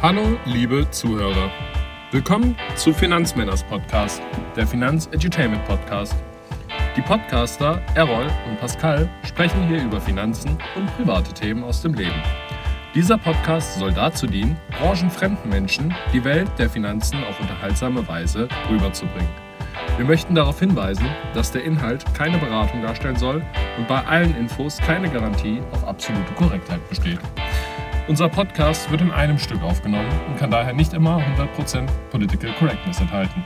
Hallo, 0.00 0.38
liebe 0.44 0.88
Zuhörer. 0.92 1.50
Willkommen 2.12 2.56
zu 2.76 2.92
Finanzmänners 2.92 3.64
Podcast, 3.64 4.22
der 4.54 4.64
Finanz-Edutainment 4.64 5.64
Podcast. 5.64 6.14
Die 6.96 7.02
Podcaster 7.02 7.82
Errol 7.96 8.28
und 8.48 8.60
Pascal 8.60 9.10
sprechen 9.24 9.66
hier 9.66 9.82
über 9.82 10.00
Finanzen 10.00 10.56
und 10.76 10.86
private 10.96 11.34
Themen 11.34 11.64
aus 11.64 11.82
dem 11.82 11.94
Leben. 11.94 12.22
Dieser 12.94 13.18
Podcast 13.18 13.80
soll 13.80 13.92
dazu 13.92 14.28
dienen, 14.28 14.56
branchenfremden 14.78 15.50
Menschen 15.50 15.92
die 16.12 16.22
Welt 16.22 16.48
der 16.58 16.70
Finanzen 16.70 17.24
auf 17.24 17.40
unterhaltsame 17.40 18.06
Weise 18.06 18.48
rüberzubringen. 18.70 19.28
Wir 19.96 20.04
möchten 20.06 20.36
darauf 20.36 20.60
hinweisen, 20.60 21.08
dass 21.34 21.50
der 21.50 21.64
Inhalt 21.64 22.04
keine 22.14 22.38
Beratung 22.38 22.82
darstellen 22.82 23.16
soll 23.16 23.44
und 23.76 23.88
bei 23.88 24.04
allen 24.06 24.36
Infos 24.36 24.78
keine 24.78 25.10
Garantie 25.10 25.60
auf 25.72 25.84
absolute 25.88 26.32
Korrektheit 26.34 26.88
besteht. 26.88 27.18
Unser 28.08 28.30
Podcast 28.30 28.90
wird 28.90 29.02
in 29.02 29.10
einem 29.10 29.38
Stück 29.38 29.62
aufgenommen 29.62 30.08
und 30.28 30.38
kann 30.38 30.50
daher 30.50 30.72
nicht 30.72 30.94
immer 30.94 31.18
100% 31.36 31.86
Political 32.10 32.50
Correctness 32.58 33.02
enthalten. 33.02 33.44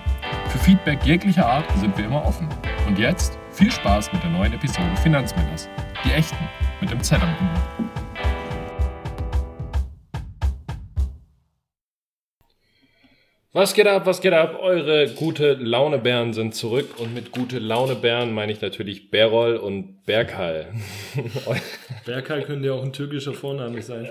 Für 0.50 0.58
Feedback 0.58 1.04
jeglicher 1.04 1.44
Art 1.44 1.64
sind 1.80 1.98
wir 1.98 2.04
immer 2.04 2.24
offen. 2.24 2.48
Und 2.86 2.96
jetzt 2.96 3.36
viel 3.50 3.72
Spaß 3.72 4.12
mit 4.12 4.22
der 4.22 4.30
neuen 4.30 4.52
Episode 4.52 4.94
Finanzmänners. 5.02 5.68
Die 6.04 6.12
echten, 6.12 6.48
mit 6.80 6.92
dem 6.92 7.02
Z 7.02 7.20
am 7.20 7.30
Ende. 7.30 7.81
Was 13.54 13.74
geht 13.74 13.86
ab, 13.86 14.06
was 14.06 14.22
geht 14.22 14.32
ab? 14.32 14.58
Eure 14.62 15.08
gute 15.10 15.52
Launebären 15.52 16.32
sind 16.32 16.54
zurück 16.54 16.94
und 16.98 17.12
mit 17.12 17.32
gute 17.32 17.58
Launebären 17.58 18.32
meine 18.32 18.50
ich 18.50 18.62
natürlich 18.62 19.10
Berol 19.10 19.56
und 19.56 20.06
Berghall. 20.06 20.68
Berghall 22.06 22.44
könnte 22.44 22.68
ja 22.68 22.72
auch 22.72 22.82
ein 22.82 22.94
türkischer 22.94 23.34
Vorname 23.34 23.82
sein. 23.82 24.08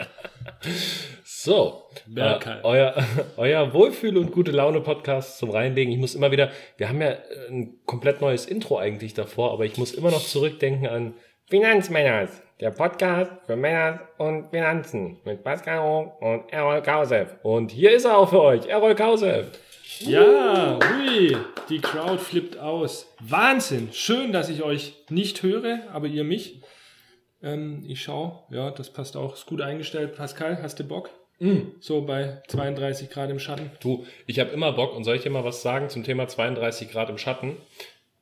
So, 1.24 1.86
Berghall. 2.06 2.60
Äh, 2.60 2.64
euer, 2.64 3.08
euer 3.38 3.74
Wohlfühl- 3.74 4.20
und 4.20 4.32
gute 4.32 4.52
Laune-Podcast 4.52 5.40
zum 5.40 5.50
Reinlegen. 5.50 5.92
Ich 5.92 6.00
muss 6.00 6.14
immer 6.14 6.30
wieder, 6.30 6.52
wir 6.78 6.88
haben 6.88 7.02
ja 7.02 7.18
ein 7.50 7.80
komplett 7.88 8.22
neues 8.22 8.46
Intro 8.46 8.78
eigentlich 8.78 9.16
davor, 9.16 9.54
aber 9.54 9.66
ich 9.66 9.76
muss 9.76 9.92
immer 9.92 10.12
noch 10.12 10.24
zurückdenken 10.24 10.86
an 10.86 11.16
Finanzmänners. 11.50 12.44
Der 12.62 12.70
Podcast 12.70 13.32
für 13.48 13.56
Männer 13.56 14.02
und 14.20 14.52
Finanzen 14.52 15.18
mit 15.26 15.44
Pascal 15.44 15.80
und 16.20 16.54
Errol 16.54 16.84
Kausev. 16.84 17.38
Und 17.42 17.72
hier 17.72 17.92
ist 17.92 18.06
er 18.06 18.16
auch 18.16 18.30
für 18.30 18.40
euch, 18.40 18.68
Errol 18.68 18.94
Kausev. 18.94 19.48
Ja, 20.02 20.78
hui, 20.78 21.36
die 21.70 21.80
Crowd 21.80 22.20
flippt 22.20 22.60
aus. 22.60 23.12
Wahnsinn, 23.20 23.90
schön, 23.94 24.32
dass 24.32 24.48
ich 24.48 24.62
euch 24.62 24.94
nicht 25.10 25.42
höre, 25.42 25.80
aber 25.92 26.06
ihr 26.06 26.24
mich. 26.24 26.62
Ähm, 27.42 27.84
ich 27.88 28.04
schaue, 28.04 28.44
ja, 28.52 28.70
das 28.70 28.94
passt 28.94 29.18
auch, 29.18 29.34
ist 29.34 29.48
gut 29.48 29.62
eingestellt. 29.62 30.16
Pascal, 30.16 30.62
hast 30.62 30.80
du 30.80 30.84
Bock? 30.84 31.10
Mm. 31.40 31.62
So 31.80 32.04
bei 32.04 32.44
32 32.48 33.10
Grad 33.10 33.32
im 33.32 33.40
Schatten. 33.40 33.72
Du, 33.80 34.06
ich 34.28 34.40
habe 34.40 34.52
immer 34.52 34.74
Bock 34.74 34.96
und 34.96 35.04
soll 35.04 35.16
ich 35.16 35.24
dir 35.24 35.32
mal 35.32 35.44
was 35.44 35.64
sagen 35.64 35.90
zum 35.90 36.04
Thema 36.04 36.28
32 36.28 36.92
Grad 36.92 37.10
im 37.10 37.18
Schatten? 37.18 37.58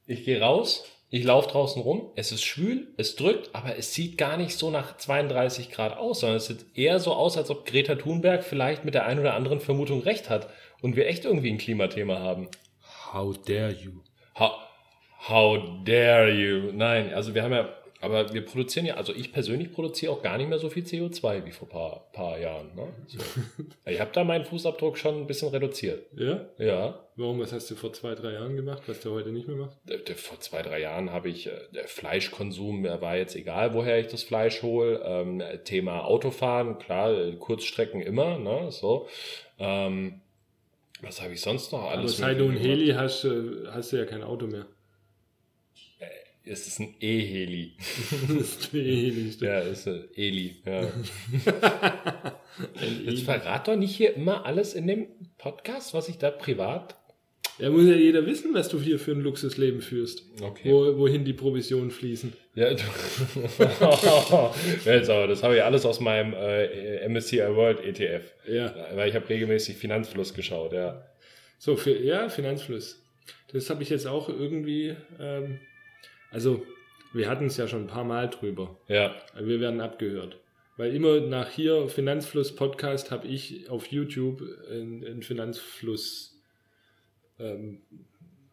Ich 0.07 0.23
gehe 0.23 0.39
raus, 0.39 0.85
ich 1.11 1.23
laufe 1.23 1.49
draußen 1.49 1.81
rum, 1.81 2.11
es 2.15 2.31
ist 2.31 2.43
schwül, 2.43 2.87
es 2.97 3.15
drückt, 3.15 3.55
aber 3.55 3.75
es 3.77 3.93
sieht 3.93 4.17
gar 4.17 4.37
nicht 4.37 4.57
so 4.57 4.69
nach 4.69 4.97
32 4.97 5.71
Grad 5.71 5.97
aus, 5.97 6.19
sondern 6.19 6.37
es 6.37 6.45
sieht 6.45 6.65
eher 6.75 6.99
so 6.99 7.13
aus, 7.13 7.35
als 7.35 7.49
ob 7.49 7.65
Greta 7.65 7.95
Thunberg 7.95 8.43
vielleicht 8.43 8.85
mit 8.85 8.93
der 8.93 9.05
einen 9.05 9.19
oder 9.19 9.33
anderen 9.33 9.59
Vermutung 9.59 10.01
recht 10.01 10.29
hat 10.29 10.49
und 10.81 10.95
wir 10.95 11.07
echt 11.07 11.25
irgendwie 11.25 11.49
ein 11.49 11.57
Klimathema 11.57 12.19
haben. 12.19 12.47
How 13.11 13.35
dare 13.35 13.71
you? 13.71 14.03
How, 14.37 14.51
how 15.27 15.59
dare 15.83 16.29
you? 16.29 16.71
Nein, 16.73 17.11
also 17.13 17.33
wir 17.33 17.41
haben 17.41 17.53
ja 17.53 17.69
aber 18.01 18.33
wir 18.33 18.45
produzieren 18.45 18.85
ja, 18.85 18.95
also 18.95 19.13
ich 19.13 19.33
persönlich 19.33 19.73
produziere 19.73 20.13
auch 20.13 20.21
gar 20.21 20.37
nicht 20.37 20.47
mehr 20.47 20.57
so 20.57 20.69
viel 20.69 20.83
CO2 20.83 21.45
wie 21.45 21.51
vor 21.51 21.67
ein 21.67 21.71
paar, 21.71 22.11
paar 22.13 22.39
Jahren. 22.39 22.73
Ne? 22.73 22.87
So. 23.07 23.19
ich 23.85 23.99
habe 23.99 24.11
da 24.13 24.23
meinen 24.23 24.45
Fußabdruck 24.45 24.97
schon 24.97 25.15
ein 25.15 25.27
bisschen 25.27 25.49
reduziert. 25.49 26.05
Ja? 26.15 26.45
Ja. 26.57 27.03
Warum? 27.17 27.39
Was 27.41 27.51
hast 27.51 27.69
du 27.69 27.75
vor 27.75 27.91
zwei, 27.91 28.15
drei 28.15 28.33
Jahren 28.33 28.55
gemacht, 28.55 28.83
was 28.87 29.01
du 29.01 29.11
heute 29.11 29.31
nicht 29.31 29.47
mehr 29.49 29.57
machst? 29.57 29.77
Vor 30.15 30.39
zwei, 30.39 30.61
drei 30.61 30.79
Jahren 30.79 31.11
habe 31.11 31.27
ich, 31.27 31.47
äh, 31.47 31.51
der 31.73 31.89
Fleischkonsum 31.89 32.85
war 32.85 33.17
jetzt 33.17 33.35
egal, 33.35 33.73
woher 33.73 33.99
ich 33.99 34.07
das 34.07 34.23
Fleisch 34.23 34.63
hole. 34.63 35.01
Ähm, 35.03 35.43
Thema 35.65 36.05
Autofahren, 36.05 36.79
klar, 36.79 37.13
Kurzstrecken 37.33 38.01
immer, 38.01 38.37
ne? 38.37 38.71
So. 38.71 39.09
Ähm, 39.57 40.21
was 41.01 41.21
habe 41.21 41.33
ich 41.33 41.41
sonst 41.41 41.73
noch 41.73 41.83
alles? 41.83 42.19
Aber 42.19 42.29
seit 42.29 42.39
du 42.39 42.47
ein 42.47 42.57
Heli 42.57 42.91
hast, 42.91 43.25
äh, 43.25 43.67
hast 43.71 43.91
du 43.91 43.97
ja 43.97 44.05
kein 44.05 44.23
Auto 44.23 44.47
mehr 44.47 44.65
es 46.49 46.67
ist 46.67 46.79
ein 46.79 46.95
E-Heli. 46.99 47.73
ist 48.39 48.73
ein 48.73 48.79
E-Heli, 48.79 49.31
Ja, 49.39 49.59
ist 49.59 49.87
ein 49.87 50.05
Eli. 50.15 50.55
Ja. 50.65 50.87
Jetzt 53.05 53.23
verrat 53.23 53.67
doch 53.67 53.75
nicht 53.75 53.95
hier 53.95 54.15
immer 54.15 54.45
alles 54.45 54.73
in 54.73 54.87
dem 54.87 55.07
Podcast, 55.37 55.93
was 55.93 56.09
ich 56.09 56.17
da 56.17 56.31
privat. 56.31 56.95
Ja, 57.59 57.69
muss 57.69 57.85
ja 57.85 57.95
jeder 57.95 58.25
wissen, 58.25 58.53
was 58.53 58.69
du 58.69 58.79
hier 58.79 58.99
für 58.99 59.11
ein 59.11 59.21
Luxusleben 59.21 59.81
führst. 59.81 60.23
Okay. 60.41 60.71
Wo, 60.71 60.97
wohin 60.97 61.25
die 61.25 61.33
Provisionen 61.33 61.91
fließen. 61.91 62.31
Ja, 62.55 62.73
du 62.73 62.83
Jetzt 64.85 65.09
aber, 65.09 65.27
das 65.27 65.43
habe 65.43 65.57
ich 65.57 65.63
alles 65.63 65.85
aus 65.85 65.99
meinem 65.99 66.33
äh, 66.33 67.07
MSCI 67.07 67.55
World 67.55 67.83
ETF. 67.83 68.23
Ja. 68.47 68.73
Weil 68.95 69.09
ich 69.09 69.15
habe 69.15 69.27
regelmäßig 69.27 69.77
Finanzfluss 69.77 70.33
geschaut, 70.33 70.71
ja. 70.71 71.05
So, 71.57 71.75
für, 71.75 72.01
ja, 72.01 72.29
Finanzfluss. 72.29 73.03
Das 73.51 73.69
habe 73.69 73.83
ich 73.83 73.89
jetzt 73.89 74.07
auch 74.07 74.29
irgendwie 74.29 74.95
ähm, 75.19 75.59
also, 76.31 76.65
wir 77.13 77.29
hatten 77.29 77.45
es 77.45 77.57
ja 77.57 77.67
schon 77.67 77.83
ein 77.83 77.87
paar 77.87 78.03
Mal 78.03 78.29
drüber. 78.29 78.77
Ja. 78.87 79.15
Wir 79.39 79.59
werden 79.59 79.81
abgehört. 79.81 80.39
Weil 80.79 80.95
immer 80.95 81.19
nach 81.19 81.49
hier 81.49 81.89
Finanzfluss 81.89 82.55
Podcast 82.55 83.11
habe 83.11 83.27
ich 83.27 83.69
auf 83.69 83.87
YouTube 83.87 84.41
einen 84.71 85.23
Finanzfluss, 85.23 86.41
ähm, 87.37 87.81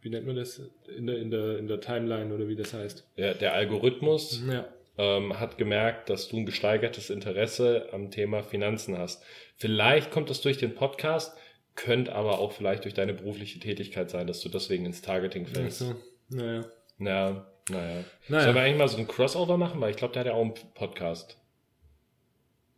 wie 0.01 0.11
nennt 0.11 0.27
man 0.27 0.35
das? 0.35 0.61
In 0.89 1.07
der, 1.07 1.19
in, 1.19 1.31
der, 1.31 1.59
in 1.59 1.69
der 1.69 1.81
Timeline 1.81 2.35
oder 2.35 2.49
wie 2.49 2.57
das 2.57 2.75
heißt. 2.75 3.07
Ja, 3.15 3.33
der 3.33 3.53
Algorithmus 3.55 4.43
ja. 4.45 4.67
ähm, 4.99 5.39
hat 5.39 5.57
gemerkt, 5.57 6.11
dass 6.11 6.29
du 6.29 6.39
ein 6.39 6.47
gesteigertes 6.47 7.11
Interesse 7.11 7.91
am 7.93 8.11
Thema 8.11 8.43
Finanzen 8.43 8.99
hast. 8.99 9.23
Vielleicht 9.55 10.11
kommt 10.11 10.29
das 10.29 10.41
durch 10.41 10.59
den 10.59 10.75
Podcast, 10.75 11.39
könnte 11.77 12.13
aber 12.13 12.41
auch 12.41 12.51
vielleicht 12.51 12.83
durch 12.83 12.95
deine 12.95 13.15
berufliche 13.15 13.61
Tätigkeit 13.61 14.11
sein, 14.11 14.27
dass 14.27 14.41
du 14.41 14.49
deswegen 14.49 14.85
ins 14.85 15.01
Targeting 15.01 15.47
fällst. 15.47 15.83
Ach 15.83 15.95
so. 15.95 16.37
Naja. 16.37 16.65
Ja, 16.99 17.47
naja. 17.71 18.05
naja. 18.29 18.43
Sollen 18.45 18.55
wir 18.55 18.63
eigentlich 18.63 18.79
mal 18.79 18.89
so 18.89 18.97
einen 18.97 19.09
Crossover 19.09 19.57
machen? 19.57 19.81
Weil 19.81 19.91
ich 19.91 19.97
glaube, 19.97 20.13
der 20.13 20.21
hat 20.21 20.27
ja 20.27 20.35
auch 20.35 20.43
einen 20.43 20.55
Podcast. 20.75 21.37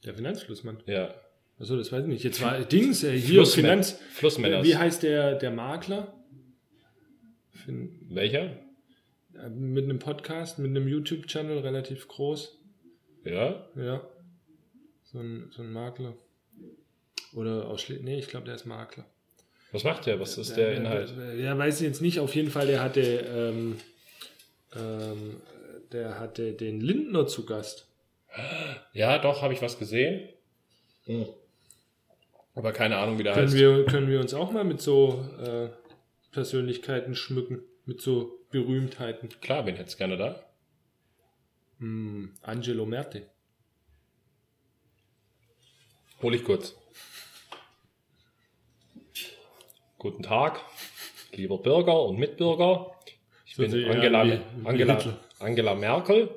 Der 0.04 0.14
Finanzflussmann? 0.14 0.82
Ja. 0.86 1.14
Achso, 1.58 1.76
das 1.76 1.90
weiß 1.90 2.02
ich 2.02 2.08
nicht. 2.08 2.24
Jetzt 2.24 2.40
war 2.40 2.58
Dings, 2.60 3.02
äh, 3.02 3.18
hier 3.18 3.40
Flussmän 3.40 3.64
Finanz. 3.64 4.00
Flussmänners. 4.12 4.64
Wie 4.64 4.76
heißt 4.76 5.02
der, 5.02 5.34
der 5.34 5.50
Makler? 5.50 6.14
Fin 7.50 7.98
Welcher? 8.08 8.56
Äh, 9.34 9.48
mit 9.50 9.84
einem 9.84 9.98
Podcast, 9.98 10.58
mit 10.58 10.70
einem 10.70 10.86
YouTube-Channel, 10.86 11.58
relativ 11.58 12.06
groß. 12.06 12.58
Ja? 13.24 13.66
Ja. 13.74 14.08
So 15.02 15.18
ein, 15.18 15.50
so 15.50 15.62
ein 15.62 15.72
Makler. 15.72 16.14
Oder 17.34 17.66
ausschließlich. 17.66 18.04
Nee, 18.04 18.18
ich 18.18 18.28
glaube, 18.28 18.46
der 18.46 18.54
ist 18.54 18.64
Makler. 18.64 19.04
Was 19.72 19.84
macht 19.84 20.06
der? 20.06 20.18
Was 20.18 20.38
ist 20.38 20.56
der, 20.56 20.70
der 20.70 20.76
Inhalt? 20.76 21.12
Ja, 21.38 21.58
weiß 21.58 21.80
ich 21.80 21.86
jetzt 21.86 22.00
nicht. 22.00 22.20
Auf 22.20 22.34
jeden 22.34 22.50
Fall, 22.50 22.66
der 22.66 22.82
hatte 22.82 23.00
ähm, 23.00 23.76
ähm, 24.76 25.40
der 25.92 26.18
hatte 26.18 26.52
den 26.52 26.80
Lindner 26.80 27.26
zu 27.26 27.46
Gast. 27.46 27.86
Ja, 28.92 29.18
doch, 29.18 29.42
habe 29.42 29.54
ich 29.54 29.62
was 29.62 29.78
gesehen. 29.78 30.28
Hm. 31.04 31.26
Aber 32.54 32.72
keine 32.72 32.98
Ahnung, 32.98 33.18
wie 33.18 33.22
der 33.22 33.34
können 33.34 33.46
heißt. 33.46 33.56
Wir, 33.56 33.84
können 33.86 34.08
wir 34.08 34.20
uns 34.20 34.34
auch 34.34 34.50
mal 34.50 34.64
mit 34.64 34.80
so 34.80 35.24
äh, 35.40 35.68
Persönlichkeiten 36.32 37.14
schmücken? 37.14 37.60
Mit 37.86 38.00
so 38.00 38.38
Berühmtheiten? 38.50 39.28
Klar, 39.40 39.64
wen 39.66 39.76
hättest 39.76 39.96
gerne 39.96 40.16
da? 40.16 40.42
Hm, 41.78 42.34
Angelo 42.42 42.84
Merte. 42.84 43.22
Hol 46.20 46.34
ich 46.34 46.42
kurz. 46.44 46.74
Guten 49.98 50.22
Tag, 50.22 50.60
lieber 51.32 51.58
Bürger 51.58 52.02
und 52.02 52.18
Mitbürger. 52.18 52.97
Bin 53.58 53.70
so 53.72 53.76
Angela, 53.76 54.24
wie, 54.24 54.38
Angela, 54.64 55.18
Angela 55.40 55.74
Merkel. 55.74 56.28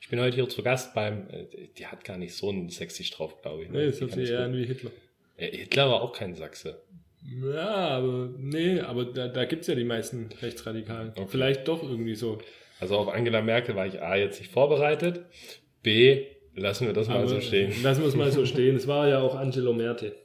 Ich 0.00 0.08
bin 0.08 0.20
heute 0.20 0.34
hier 0.34 0.48
zu 0.48 0.64
Gast 0.64 0.92
beim, 0.92 1.28
äh, 1.30 1.46
die 1.78 1.86
hat 1.86 2.04
gar 2.04 2.18
nicht 2.18 2.34
so 2.34 2.50
einen 2.50 2.68
Sächsisch 2.68 3.12
drauf, 3.12 3.40
glaube 3.42 3.62
ich. 3.62 3.70
Ne? 3.70 3.78
Nee, 3.78 3.86
das 3.86 4.00
hört 4.00 4.10
sich 4.10 4.28
eher 4.28 4.40
an 4.40 4.56
wie 4.56 4.66
Hitler. 4.66 4.90
Hitler 5.36 5.88
war 5.88 6.02
auch 6.02 6.12
kein 6.12 6.34
Sachse. 6.34 6.82
Ja, 7.22 7.88
aber 7.88 8.28
nee, 8.36 8.80
aber 8.80 9.04
da, 9.04 9.28
da 9.28 9.44
gibt 9.44 9.62
es 9.62 9.68
ja 9.68 9.76
die 9.76 9.84
meisten 9.84 10.30
Rechtsradikalen. 10.42 11.10
Okay. 11.10 11.26
Vielleicht 11.28 11.68
doch 11.68 11.82
irgendwie 11.82 12.16
so. 12.16 12.38
Also 12.80 12.96
auf 12.96 13.08
Angela 13.08 13.40
Merkel 13.40 13.76
war 13.76 13.86
ich 13.86 14.02
A 14.02 14.16
jetzt 14.16 14.40
nicht 14.40 14.50
vorbereitet. 14.50 15.24
B, 15.84 16.24
lassen 16.56 16.88
wir 16.88 16.92
das 16.92 17.06
mal 17.06 17.18
aber 17.18 17.28
so 17.28 17.40
stehen. 17.40 17.72
Lassen 17.84 18.00
wir 18.00 18.08
es 18.08 18.16
mal 18.16 18.32
so 18.32 18.44
stehen. 18.46 18.74
Es 18.74 18.88
war 18.88 19.06
ja 19.08 19.20
auch 19.20 19.36
Angelo 19.36 19.72
Merte. 19.72 20.16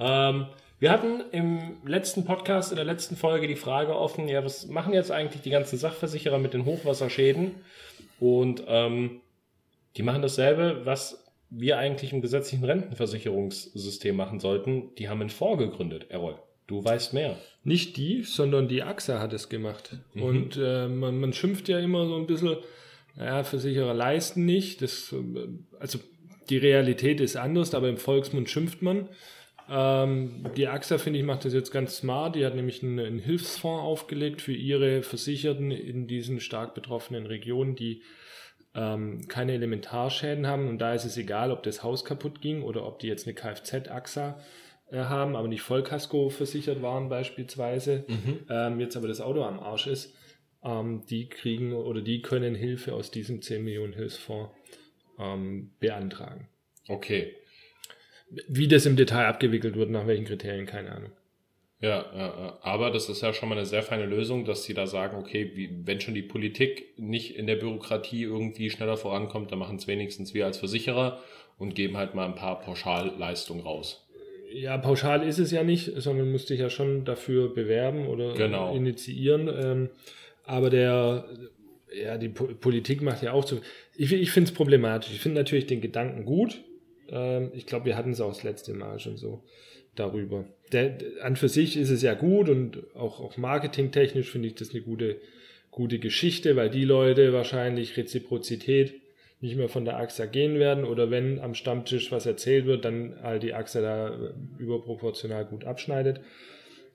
Ähm, 0.00 0.46
wir 0.84 0.90
hatten 0.90 1.22
im 1.32 1.78
letzten 1.86 2.26
Podcast, 2.26 2.70
in 2.70 2.76
der 2.76 2.84
letzten 2.84 3.16
Folge 3.16 3.48
die 3.48 3.56
Frage 3.56 3.96
offen, 3.96 4.28
ja, 4.28 4.44
was 4.44 4.66
machen 4.66 4.92
jetzt 4.92 5.10
eigentlich 5.10 5.40
die 5.40 5.48
ganzen 5.48 5.78
Sachversicherer 5.78 6.38
mit 6.38 6.52
den 6.52 6.66
Hochwasserschäden? 6.66 7.52
Und 8.20 8.64
ähm, 8.66 9.22
die 9.96 10.02
machen 10.02 10.20
dasselbe, 10.20 10.82
was 10.84 11.26
wir 11.48 11.78
eigentlich 11.78 12.12
im 12.12 12.20
gesetzlichen 12.20 12.66
Rentenversicherungssystem 12.66 14.14
machen 14.14 14.40
sollten, 14.40 14.94
die 14.98 15.08
haben 15.08 15.22
einen 15.22 15.30
Fonds 15.30 15.58
gegründet, 15.58 16.10
Errol. 16.10 16.36
Du 16.66 16.84
weißt 16.84 17.14
mehr. 17.14 17.38
Nicht 17.62 17.96
die, 17.96 18.22
sondern 18.22 18.68
die 18.68 18.82
AXA 18.82 19.20
hat 19.20 19.32
es 19.32 19.48
gemacht. 19.48 19.96
Mhm. 20.12 20.22
Und 20.22 20.58
äh, 20.62 20.86
man, 20.86 21.18
man 21.18 21.32
schimpft 21.32 21.70
ja 21.70 21.78
immer 21.78 22.06
so 22.06 22.16
ein 22.16 22.26
bisschen, 22.26 22.58
naja, 23.16 23.42
Versicherer 23.42 23.94
leisten 23.94 24.44
nicht. 24.44 24.82
Das, 24.82 25.14
äh, 25.14 25.48
also 25.80 25.98
die 26.50 26.58
Realität 26.58 27.22
ist 27.22 27.36
anders, 27.36 27.72
aber 27.72 27.88
im 27.88 27.96
Volksmund 27.96 28.50
schimpft 28.50 28.82
man. 28.82 29.08
Ähm, 29.68 30.44
die 30.56 30.68
AXA, 30.68 30.98
finde 30.98 31.18
ich, 31.18 31.24
macht 31.24 31.44
das 31.44 31.54
jetzt 31.54 31.70
ganz 31.70 31.96
smart. 31.96 32.36
Die 32.36 32.44
hat 32.44 32.54
nämlich 32.54 32.82
einen, 32.82 32.98
einen, 32.98 33.18
Hilfsfonds 33.18 33.82
aufgelegt 33.82 34.42
für 34.42 34.52
ihre 34.52 35.02
Versicherten 35.02 35.70
in 35.70 36.06
diesen 36.06 36.40
stark 36.40 36.74
betroffenen 36.74 37.26
Regionen, 37.26 37.74
die 37.74 38.02
ähm, 38.74 39.26
keine 39.28 39.52
Elementarschäden 39.52 40.46
haben. 40.46 40.68
Und 40.68 40.78
da 40.78 40.94
ist 40.94 41.04
es 41.04 41.16
egal, 41.16 41.50
ob 41.50 41.62
das 41.62 41.82
Haus 41.82 42.04
kaputt 42.04 42.40
ging 42.40 42.62
oder 42.62 42.86
ob 42.86 42.98
die 42.98 43.06
jetzt 43.06 43.26
eine 43.26 43.34
Kfz-AXA 43.34 44.38
äh, 44.90 44.98
haben, 44.98 45.34
aber 45.36 45.48
nicht 45.48 45.62
Vollkasko 45.62 46.28
versichert 46.28 46.82
waren 46.82 47.08
beispielsweise, 47.08 48.04
mhm. 48.06 48.40
ähm, 48.50 48.80
jetzt 48.80 48.96
aber 48.96 49.08
das 49.08 49.20
Auto 49.20 49.42
am 49.42 49.60
Arsch 49.60 49.86
ist. 49.86 50.14
Ähm, 50.62 51.02
die 51.08 51.28
kriegen 51.28 51.72
oder 51.72 52.02
die 52.02 52.22
können 52.22 52.54
Hilfe 52.54 52.94
aus 52.94 53.10
diesem 53.10 53.40
10 53.40 53.64
Millionen 53.64 53.92
Hilfsfonds 53.92 54.50
ähm, 55.18 55.70
beantragen. 55.80 56.48
Okay. 56.88 57.34
Wie 58.48 58.68
das 58.68 58.86
im 58.86 58.96
Detail 58.96 59.26
abgewickelt 59.26 59.76
wird, 59.76 59.90
nach 59.90 60.06
welchen 60.06 60.24
Kriterien, 60.24 60.66
keine 60.66 60.92
Ahnung. 60.92 61.10
Ja, 61.80 62.58
aber 62.62 62.90
das 62.90 63.10
ist 63.10 63.20
ja 63.20 63.34
schon 63.34 63.50
mal 63.50 63.58
eine 63.58 63.66
sehr 63.66 63.82
feine 63.82 64.06
Lösung, 64.06 64.46
dass 64.46 64.64
sie 64.64 64.72
da 64.72 64.86
sagen, 64.86 65.18
okay, 65.18 65.50
wie, 65.54 65.68
wenn 65.84 66.00
schon 66.00 66.14
die 66.14 66.22
Politik 66.22 66.98
nicht 66.98 67.36
in 67.36 67.46
der 67.46 67.56
Bürokratie 67.56 68.22
irgendwie 68.22 68.70
schneller 68.70 68.96
vorankommt, 68.96 69.52
dann 69.52 69.58
machen 69.58 69.76
es 69.76 69.86
wenigstens 69.86 70.32
wir 70.32 70.46
als 70.46 70.56
Versicherer 70.56 71.20
und 71.58 71.74
geben 71.74 71.98
halt 71.98 72.14
mal 72.14 72.24
ein 72.24 72.36
paar 72.36 72.60
Pauschalleistungen 72.60 73.62
raus. 73.62 74.08
Ja, 74.50 74.78
pauschal 74.78 75.26
ist 75.26 75.38
es 75.38 75.50
ja 75.50 75.62
nicht, 75.62 75.92
sondern 75.96 76.30
musst 76.32 76.48
dich 76.48 76.60
ja 76.60 76.70
schon 76.70 77.04
dafür 77.04 77.52
bewerben 77.52 78.06
oder 78.06 78.32
genau. 78.32 78.74
initiieren. 78.74 79.48
Ähm, 79.48 79.90
aber 80.44 80.70
der, 80.70 81.26
ja, 81.92 82.16
die 82.16 82.28
Politik 82.28 83.02
macht 83.02 83.22
ja 83.22 83.32
auch 83.32 83.44
zu. 83.44 83.60
Ich, 83.96 84.12
ich 84.12 84.30
finde 84.30 84.48
es 84.48 84.54
problematisch. 84.54 85.12
Ich 85.12 85.20
finde 85.20 85.40
natürlich 85.40 85.66
den 85.66 85.80
Gedanken 85.80 86.24
gut, 86.24 86.62
ähm, 87.08 87.50
ich 87.54 87.66
glaube, 87.66 87.86
wir 87.86 87.96
hatten 87.96 88.10
es 88.10 88.20
auch 88.20 88.32
das 88.32 88.42
letzte 88.42 88.74
Mal 88.74 88.98
schon 88.98 89.16
so 89.16 89.42
darüber. 89.94 90.44
Der, 90.72 90.98
an 91.22 91.36
für 91.36 91.48
sich 91.48 91.76
ist 91.76 91.90
es 91.90 92.02
ja 92.02 92.14
gut 92.14 92.48
und 92.48 92.82
auch, 92.94 93.20
auch 93.20 93.36
marketingtechnisch 93.36 94.30
finde 94.30 94.48
ich 94.48 94.54
das 94.54 94.70
eine 94.70 94.80
gute, 94.80 95.20
gute 95.70 95.98
Geschichte, 95.98 96.56
weil 96.56 96.70
die 96.70 96.84
Leute 96.84 97.32
wahrscheinlich 97.32 97.96
Reziprozität 97.96 98.94
nicht 99.40 99.56
mehr 99.56 99.68
von 99.68 99.84
der 99.84 99.98
AXA 99.98 100.26
gehen 100.26 100.58
werden 100.58 100.84
oder 100.84 101.10
wenn 101.10 101.38
am 101.38 101.54
Stammtisch 101.54 102.10
was 102.10 102.24
erzählt 102.24 102.64
wird, 102.66 102.84
dann 102.84 103.22
halt 103.22 103.42
die 103.42 103.52
AXA 103.52 103.80
da 103.82 104.32
überproportional 104.58 105.44
gut 105.44 105.64
abschneidet. 105.64 106.20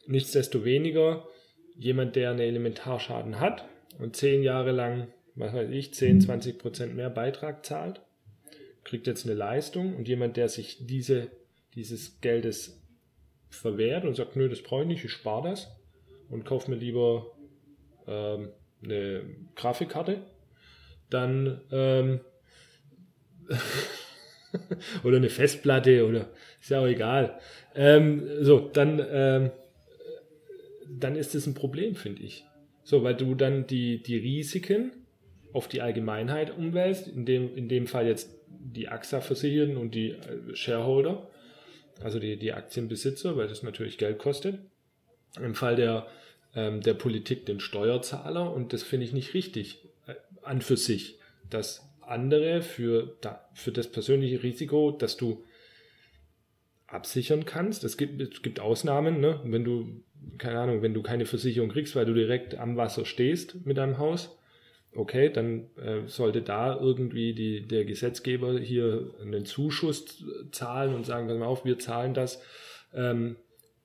Nichtsdestoweniger, 0.07 1.27
jemand, 1.77 2.15
der 2.15 2.31
einen 2.31 2.39
Elementarschaden 2.39 3.39
hat 3.39 3.65
und 3.99 4.15
zehn 4.15 4.41
Jahre 4.41 4.71
lang, 4.71 5.07
was 5.35 5.53
weiß 5.53 5.69
ich, 5.69 5.93
10, 5.93 6.21
20 6.21 6.57
Prozent 6.57 6.95
mehr 6.95 7.11
Beitrag 7.11 7.63
zahlt, 7.63 8.01
kriegt 8.89 9.05
jetzt 9.05 9.25
eine 9.25 9.35
Leistung 9.35 9.95
und 9.95 10.07
jemand, 10.07 10.35
der 10.35 10.49
sich 10.49 10.87
diese, 10.87 11.29
dieses 11.75 12.21
Geldes 12.21 12.81
verwehrt 13.47 14.03
und 14.03 14.15
sagt, 14.15 14.35
nö, 14.35 14.49
das 14.49 14.63
brauche 14.63 14.81
ich 14.81 14.87
nicht, 14.87 15.05
ich 15.05 15.11
spare 15.11 15.49
das 15.49 15.69
und 16.27 16.43
kaufe 16.43 16.71
mir 16.71 16.77
lieber 16.77 17.27
ähm, 18.07 18.49
eine 18.83 19.21
Grafikkarte, 19.55 20.23
dann 21.11 21.61
ähm, 21.71 22.21
oder 25.03 25.17
eine 25.17 25.29
Festplatte 25.29 26.07
oder 26.07 26.31
ist 26.59 26.71
ja 26.71 26.79
auch 26.79 26.87
egal. 26.87 27.39
Ähm, 27.75 28.27
so, 28.41 28.57
dann, 28.59 29.05
ähm, 29.07 29.51
dann 30.89 31.15
ist 31.15 31.35
das 31.35 31.45
ein 31.45 31.53
Problem, 31.53 31.93
finde 31.93 32.23
ich. 32.23 32.43
So, 32.83 33.03
weil 33.03 33.13
du 33.13 33.35
dann 33.35 33.67
die, 33.67 34.01
die 34.01 34.17
Risiken 34.17 34.93
auf 35.53 35.67
die 35.67 35.81
Allgemeinheit 35.81 36.57
umwälzt, 36.57 37.07
in 37.07 37.25
dem, 37.25 37.55
in 37.55 37.69
dem 37.69 37.85
Fall 37.85 38.07
jetzt 38.07 38.38
die 38.59 38.89
AXA 38.89 39.21
versichern 39.21 39.77
und 39.77 39.95
die 39.95 40.11
äh, 40.11 40.55
Shareholder, 40.55 41.29
also 42.03 42.19
die, 42.19 42.37
die 42.37 42.53
Aktienbesitzer, 42.53 43.35
weil 43.37 43.47
das 43.47 43.63
natürlich 43.63 43.97
Geld 43.97 44.19
kostet. 44.19 44.59
Im 45.39 45.55
Fall 45.55 45.75
der, 45.75 46.07
ähm, 46.55 46.81
der 46.81 46.93
Politik 46.93 47.45
den 47.45 47.59
Steuerzahler 47.59 48.53
und 48.53 48.73
das 48.73 48.83
finde 48.83 49.05
ich 49.05 49.13
nicht 49.13 49.33
richtig 49.33 49.85
äh, 50.07 50.15
an 50.43 50.61
für 50.61 50.77
sich, 50.77 51.19
dass 51.49 51.87
andere 52.01 52.61
für, 52.61 53.15
da, 53.21 53.47
für 53.53 53.71
das 53.71 53.87
persönliche 53.87 54.43
Risiko, 54.43 54.91
dass 54.91 55.15
du 55.15 55.45
absichern 56.87 57.45
kannst. 57.45 57.83
Es 57.83 57.97
gibt, 57.97 58.19
es 58.19 58.41
gibt 58.41 58.59
Ausnahmen, 58.59 59.21
ne? 59.21 59.39
wenn 59.43 59.63
du, 59.63 60.03
keine 60.37 60.59
Ahnung, 60.59 60.81
wenn 60.81 60.93
du 60.93 61.03
keine 61.03 61.25
Versicherung 61.25 61.69
kriegst, 61.69 61.95
weil 61.95 62.05
du 62.05 62.13
direkt 62.13 62.55
am 62.55 62.77
Wasser 62.77 63.05
stehst 63.05 63.65
mit 63.65 63.77
deinem 63.77 63.99
Haus, 63.99 64.38
okay, 64.95 65.29
dann 65.29 65.67
äh, 65.77 66.07
sollte 66.07 66.41
da 66.41 66.79
irgendwie 66.79 67.33
die, 67.33 67.67
der 67.67 67.85
Gesetzgeber 67.85 68.59
hier 68.59 69.11
einen 69.21 69.45
Zuschuss 69.45 70.23
zahlen 70.51 70.93
und 70.95 71.05
sagen, 71.05 71.27
pass 71.27 71.37
mal 71.37 71.45
auf, 71.45 71.65
wir 71.65 71.79
zahlen 71.79 72.13
das 72.13 72.41
ähm, 72.93 73.35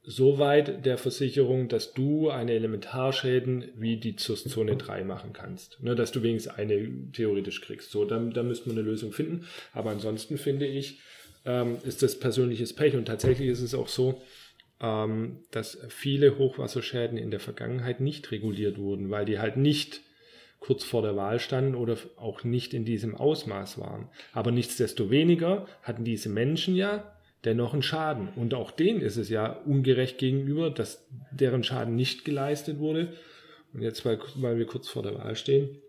so 0.07 0.39
weit 0.39 0.85
der 0.85 0.99
Versicherung, 0.99 1.69
dass 1.69 1.95
du 1.95 2.29
eine 2.29 2.53
Elementarschäden 2.53 3.73
wie 3.77 3.97
die 3.97 4.17
ZUS-Zone 4.17 4.77
3 4.77 5.03
machen 5.03 5.33
kannst. 5.33 5.83
Ne, 5.83 5.95
dass 5.95 6.13
du 6.13 6.23
wenigstens 6.23 6.55
eine 6.55 7.11
theoretisch 7.13 7.63
kriegst. 7.63 7.91
So, 7.91 8.05
dann, 8.05 8.31
dann 8.31 8.47
müsste 8.47 8.69
man 8.69 8.79
eine 8.79 8.87
Lösung 8.87 9.13
finden. 9.13 9.47
Aber 9.73 9.91
ansonsten 9.91 10.37
finde 10.37 10.67
ich, 10.67 11.01
ähm, 11.47 11.79
ist 11.85 12.03
das 12.03 12.19
persönliches 12.19 12.75
Pech. 12.75 12.97
Und 12.97 13.07
tatsächlich 13.07 13.49
ist 13.49 13.63
es 13.63 13.75
auch 13.75 13.89
so, 13.89 14.21
ähm, 14.81 15.39
dass 15.51 15.79
viele 15.89 16.37
Hochwasserschäden 16.37 17.17
in 17.17 17.31
der 17.31 17.41
Vergangenheit 17.41 18.01
nicht 18.01 18.31
reguliert 18.31 18.77
wurden, 18.77 19.11
weil 19.11 19.25
die 19.25 19.39
halt 19.39 19.57
nicht 19.57 20.03
kurz 20.65 20.83
vor 20.83 21.03
der 21.03 21.15
Wahl 21.15 21.41
standen 21.41 21.75
oder 21.75 21.99
auch 22.17 22.43
nicht 22.43 22.73
in 22.73 22.87
diesem 22.87 23.15
Ausmaß 23.15 23.79
waren. 23.79 24.09
Aber 24.33 24.51
nichtsdestoweniger 24.51 25.67
hatten 25.83 26.05
diese 26.05 26.31
Menschen 26.31 26.75
ja 26.75 27.13
dennoch 27.45 27.75
einen 27.75 27.83
Schaden. 27.83 28.31
Und 28.35 28.55
auch 28.55 28.71
denen 28.71 29.03
ist 29.03 29.19
es 29.19 29.29
ja 29.29 29.53
ungerecht 29.67 30.17
gegenüber, 30.17 30.71
dass 30.71 31.07
deren 31.31 31.65
Schaden 31.65 31.97
nicht 31.97 32.25
geleistet 32.25 32.79
wurde. 32.79 33.13
Und 33.75 33.83
jetzt, 33.83 34.07
weil, 34.07 34.19
weil 34.37 34.57
wir 34.57 34.67
kurz 34.67 34.89
vor 34.89 35.03
der 35.03 35.19
Wahl 35.19 35.37
stehen, 35.37 35.83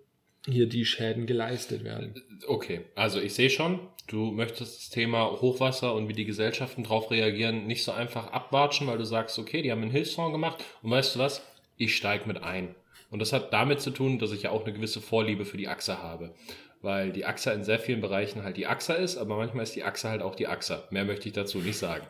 hier 0.45 0.68
die 0.68 0.83
Schäden 0.83 1.25
geleistet 1.25 1.86
werden. 1.86 2.13
Okay, 2.45 2.81
also 2.95 3.21
ich 3.21 3.33
sehe 3.33 3.50
schon, 3.50 3.80
du 4.07 4.31
möchtest 4.31 4.78
das 4.78 4.89
Thema 4.89 5.42
Hochwasser 5.42 5.95
und 5.95 6.10
wie 6.10 6.13
die 6.13 6.25
Gesellschaften 6.25 6.83
darauf 6.83 7.10
reagieren 7.12 7.66
nicht 7.66 7.86
so 7.86 7.94
einfach 7.94 8.28
abwatschen, 8.33 8.88
weil 8.88 8.97
du 8.97 9.06
sagst, 9.06 9.40
okay, 9.40 9.61
die 9.61 9.71
haben 9.71 9.81
einen 9.81 9.92
Hilfsfonds 9.92 10.33
gemacht 10.33 10.64
und 10.81 10.92
weißt 10.92 11.16
du 11.16 11.19
was, 11.19 11.42
ich 11.78 11.95
steige 11.95 12.28
mit 12.28 12.44
ein. 12.44 12.76
Und 13.09 13.19
das 13.19 13.33
hat 13.33 13.54
damit 13.54 13.81
zu 13.81 13.92
tun, 13.92 14.19
dass 14.19 14.31
ich 14.31 14.44
ja 14.44 14.52
auch 14.52 14.64
eine 14.64 14.74
gewisse 14.74 15.02
Vorliebe 15.02 15.45
für 15.45 15.57
die 15.57 15.68
AXA 15.68 16.02
habe. 16.02 16.33
Weil 16.81 17.12
die 17.12 17.26
AXA 17.26 17.52
in 17.54 17.64
sehr 17.64 17.80
vielen 17.80 18.02
Bereichen 18.02 18.44
halt 18.44 18.57
die 18.57 18.68
AXA 18.68 18.95
ist, 18.95 19.18
aber 19.18 19.38
manchmal 19.38 19.64
ist 19.64 19.76
die 19.76 19.83
AXA 19.83 20.09
halt 20.09 20.21
auch 20.21 20.35
die 20.35 20.47
AXA. 20.47 20.83
Mehr 20.92 21.06
möchte 21.06 21.28
ich 21.28 21.33
dazu 21.33 21.59
nicht 21.59 21.78
sagen. 21.78 22.06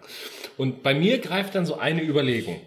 Und 0.57 0.83
bei 0.83 0.93
mir 0.93 1.19
greift 1.19 1.55
dann 1.55 1.65
so 1.65 1.77
eine 1.77 2.03
Überlegung. 2.03 2.59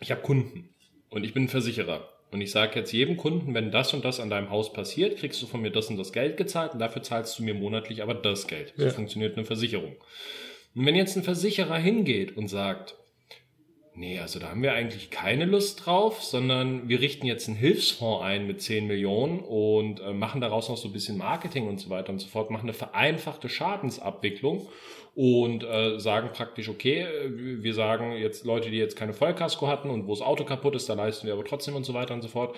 Ich 0.00 0.10
habe 0.10 0.22
Kunden 0.22 0.68
und 1.10 1.24
ich 1.24 1.34
bin 1.34 1.44
ein 1.44 1.48
Versicherer. 1.48 2.08
Und 2.30 2.42
ich 2.42 2.50
sage 2.50 2.78
jetzt 2.78 2.92
jedem 2.92 3.16
Kunden, 3.16 3.54
wenn 3.54 3.70
das 3.70 3.94
und 3.94 4.04
das 4.04 4.20
an 4.20 4.28
deinem 4.28 4.50
Haus 4.50 4.72
passiert, 4.72 5.18
kriegst 5.18 5.40
du 5.42 5.46
von 5.46 5.62
mir 5.62 5.70
das 5.70 5.88
und 5.88 5.96
das 5.96 6.12
Geld 6.12 6.36
gezahlt 6.36 6.74
und 6.74 6.78
dafür 6.78 7.02
zahlst 7.02 7.38
du 7.38 7.42
mir 7.42 7.54
monatlich 7.54 8.02
aber 8.02 8.14
das 8.14 8.46
Geld. 8.46 8.74
So 8.76 8.84
ja. 8.84 8.90
funktioniert 8.90 9.36
eine 9.36 9.46
Versicherung. 9.46 9.96
Und 10.74 10.86
wenn 10.86 10.94
jetzt 10.94 11.16
ein 11.16 11.22
Versicherer 11.22 11.78
hingeht 11.78 12.36
und 12.36 12.48
sagt, 12.48 12.97
Nee, 13.98 14.20
also 14.20 14.38
da 14.38 14.50
haben 14.50 14.62
wir 14.62 14.74
eigentlich 14.74 15.10
keine 15.10 15.44
Lust 15.44 15.84
drauf, 15.84 16.22
sondern 16.22 16.88
wir 16.88 17.00
richten 17.00 17.26
jetzt 17.26 17.48
einen 17.48 17.56
Hilfsfonds 17.56 18.22
ein 18.22 18.46
mit 18.46 18.62
10 18.62 18.86
Millionen 18.86 19.40
und 19.40 19.98
äh, 19.98 20.12
machen 20.12 20.40
daraus 20.40 20.68
noch 20.68 20.76
so 20.76 20.86
ein 20.86 20.92
bisschen 20.92 21.18
Marketing 21.18 21.66
und 21.66 21.80
so 21.80 21.90
weiter 21.90 22.10
und 22.10 22.20
so 22.20 22.28
fort, 22.28 22.52
machen 22.52 22.66
eine 22.66 22.74
vereinfachte 22.74 23.48
Schadensabwicklung 23.48 24.68
und 25.16 25.64
äh, 25.64 25.98
sagen 25.98 26.30
praktisch, 26.32 26.68
okay, 26.68 27.00
äh, 27.00 27.62
wir 27.64 27.74
sagen 27.74 28.12
jetzt 28.12 28.44
Leute, 28.44 28.70
die 28.70 28.76
jetzt 28.76 28.94
keine 28.94 29.14
Vollkasko 29.14 29.66
hatten 29.66 29.90
und 29.90 30.06
wo 30.06 30.12
das 30.12 30.22
Auto 30.22 30.44
kaputt 30.44 30.76
ist, 30.76 30.88
da 30.88 30.94
leisten 30.94 31.26
wir 31.26 31.34
aber 31.34 31.44
trotzdem 31.44 31.74
und 31.74 31.82
so 31.82 31.92
weiter 31.92 32.14
und 32.14 32.22
so 32.22 32.28
fort 32.28 32.56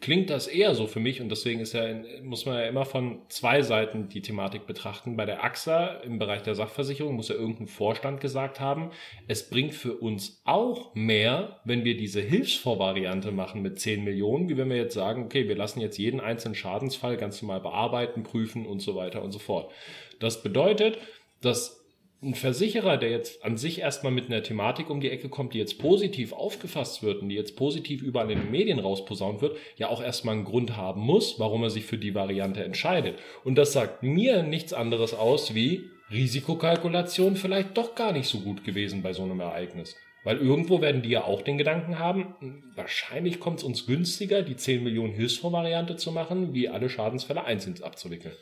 klingt 0.00 0.30
das 0.30 0.46
eher 0.46 0.74
so 0.74 0.86
für 0.86 1.00
mich 1.00 1.20
und 1.20 1.28
deswegen 1.28 1.60
ist 1.60 1.74
ja, 1.74 1.84
muss 2.22 2.46
man 2.46 2.56
ja 2.56 2.66
immer 2.66 2.84
von 2.84 3.20
zwei 3.28 3.62
Seiten 3.62 4.08
die 4.08 4.22
Thematik 4.22 4.66
betrachten. 4.66 5.16
Bei 5.16 5.26
der 5.26 5.44
AXA 5.44 5.88
im 6.02 6.18
Bereich 6.18 6.42
der 6.42 6.54
Sachversicherung 6.54 7.14
muss 7.16 7.28
ja 7.28 7.34
irgendein 7.34 7.66
Vorstand 7.66 8.20
gesagt 8.20 8.60
haben, 8.60 8.90
es 9.28 9.50
bringt 9.50 9.74
für 9.74 9.94
uns 9.94 10.40
auch 10.44 10.94
mehr, 10.94 11.60
wenn 11.64 11.84
wir 11.84 11.96
diese 11.96 12.20
Hilfsvorvariante 12.20 13.30
machen 13.30 13.62
mit 13.62 13.78
10 13.78 14.02
Millionen, 14.02 14.48
wie 14.48 14.56
wenn 14.56 14.70
wir 14.70 14.76
jetzt 14.76 14.94
sagen, 14.94 15.24
okay, 15.24 15.48
wir 15.48 15.56
lassen 15.56 15.80
jetzt 15.80 15.98
jeden 15.98 16.20
einzelnen 16.20 16.54
Schadensfall 16.54 17.16
ganz 17.16 17.42
normal 17.42 17.60
bearbeiten, 17.60 18.22
prüfen 18.22 18.66
und 18.66 18.80
so 18.80 18.96
weiter 18.96 19.22
und 19.22 19.32
so 19.32 19.38
fort. 19.38 19.70
Das 20.18 20.42
bedeutet, 20.42 20.98
dass 21.42 21.79
ein 22.22 22.34
Versicherer, 22.34 22.98
der 22.98 23.10
jetzt 23.10 23.44
an 23.44 23.56
sich 23.56 23.80
erstmal 23.80 24.12
mit 24.12 24.26
einer 24.26 24.42
Thematik 24.42 24.90
um 24.90 25.00
die 25.00 25.10
Ecke 25.10 25.30
kommt, 25.30 25.54
die 25.54 25.58
jetzt 25.58 25.78
positiv 25.78 26.32
aufgefasst 26.32 27.02
wird 27.02 27.22
und 27.22 27.30
die 27.30 27.34
jetzt 27.34 27.56
positiv 27.56 28.02
überall 28.02 28.30
in 28.30 28.40
den 28.40 28.50
Medien 28.50 28.78
rausposaunt 28.78 29.40
wird, 29.40 29.56
ja 29.76 29.88
auch 29.88 30.02
erstmal 30.02 30.34
einen 30.34 30.44
Grund 30.44 30.76
haben 30.76 31.00
muss, 31.00 31.38
warum 31.38 31.62
er 31.62 31.70
sich 31.70 31.86
für 31.86 31.96
die 31.96 32.14
Variante 32.14 32.62
entscheidet. 32.62 33.18
Und 33.42 33.56
das 33.56 33.72
sagt 33.72 34.02
mir 34.02 34.42
nichts 34.42 34.72
anderes 34.74 35.14
aus 35.14 35.54
wie, 35.54 35.88
Risikokalkulation 36.10 37.36
vielleicht 37.36 37.76
doch 37.76 37.94
gar 37.94 38.12
nicht 38.12 38.28
so 38.28 38.40
gut 38.40 38.64
gewesen 38.64 39.02
bei 39.02 39.12
so 39.12 39.22
einem 39.22 39.40
Ereignis. 39.40 39.96
Weil 40.22 40.36
irgendwo 40.36 40.82
werden 40.82 41.00
die 41.00 41.10
ja 41.10 41.24
auch 41.24 41.40
den 41.40 41.56
Gedanken 41.56 41.98
haben, 41.98 42.34
hm, 42.40 42.62
wahrscheinlich 42.74 43.40
kommt 43.40 43.60
es 43.60 43.64
uns 43.64 43.86
günstiger, 43.86 44.42
die 44.42 44.56
10 44.56 44.84
Millionen 44.84 45.14
Hilfsfonds-Variante 45.14 45.96
zu 45.96 46.12
machen, 46.12 46.52
wie 46.52 46.68
alle 46.68 46.90
Schadensfälle 46.90 47.44
einzeln 47.44 47.82
abzuwickeln. 47.82 48.34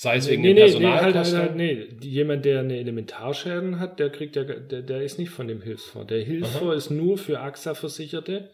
Sei 0.00 0.14
es 0.14 0.30
wegen 0.30 0.42
nee, 0.42 0.54
den 0.54 0.74
nee, 0.74 0.78
nee, 0.78 0.86
halt, 0.86 1.12
Personalkosten. 1.12 1.38
halt, 1.40 1.48
halt, 1.48 2.00
nee. 2.02 2.08
Jemand, 2.08 2.44
der 2.44 2.60
eine 2.60 2.78
Elementarschäden 2.78 3.80
hat, 3.80 3.98
der 3.98 4.10
kriegt 4.10 4.36
ja, 4.36 4.44
der, 4.44 4.82
der 4.82 5.02
ist 5.02 5.18
nicht 5.18 5.30
von 5.30 5.48
dem 5.48 5.60
Hilfsfonds. 5.60 6.06
Der 6.06 6.22
Hilfsfonds 6.22 6.76
ist 6.76 6.90
nur 6.90 7.18
für 7.18 7.40
AXA-Versicherte, 7.40 8.48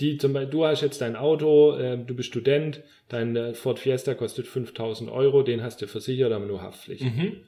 die 0.00 0.18
zum 0.18 0.34
Beispiel, 0.34 0.50
du 0.50 0.66
hast 0.66 0.82
jetzt 0.82 1.00
dein 1.00 1.16
Auto, 1.16 1.74
äh, 1.78 1.96
du 1.96 2.14
bist 2.14 2.28
Student, 2.28 2.82
dein 3.08 3.34
äh, 3.36 3.54
Ford 3.54 3.78
Fiesta 3.78 4.12
kostet 4.12 4.46
5000 4.48 5.10
Euro, 5.10 5.42
den 5.42 5.62
hast 5.62 5.80
du 5.80 5.86
versichert, 5.86 6.30
aber 6.30 6.44
nur 6.44 6.60
Haftpflicht. 6.60 7.04
Mhm. 7.04 7.38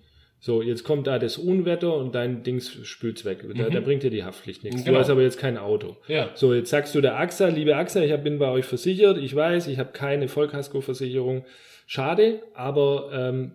So, 0.40 0.62
jetzt 0.62 0.84
kommt 0.84 1.06
da 1.06 1.18
das 1.18 1.36
Unwetter 1.36 1.94
und 1.96 2.14
dein 2.14 2.42
Dings 2.44 2.78
spült's 2.84 3.26
weg. 3.26 3.44
Da, 3.58 3.68
da 3.68 3.80
bringt 3.80 4.04
dir 4.04 4.10
die 4.10 4.24
Haftpflicht 4.24 4.64
nichts. 4.64 4.84
Genau. 4.84 4.94
Du 4.94 5.00
hast 5.00 5.10
aber 5.10 5.20
jetzt 5.20 5.38
kein 5.38 5.58
Auto. 5.58 5.98
Ja. 6.06 6.30
So, 6.34 6.54
jetzt 6.54 6.70
sagst 6.70 6.94
du 6.94 7.02
der 7.02 7.18
AXA, 7.18 7.48
liebe 7.48 7.76
AXA, 7.76 8.00
ich 8.02 8.12
hab- 8.12 8.24
bin 8.24 8.38
bei 8.38 8.48
euch 8.48 8.64
versichert, 8.64 9.18
ich 9.18 9.34
weiß, 9.34 9.66
ich 9.66 9.78
habe 9.78 9.92
keine 9.92 10.28
Vollkaskoversicherung. 10.28 11.44
Schade, 11.90 12.42
aber 12.54 13.08
ähm, 13.12 13.52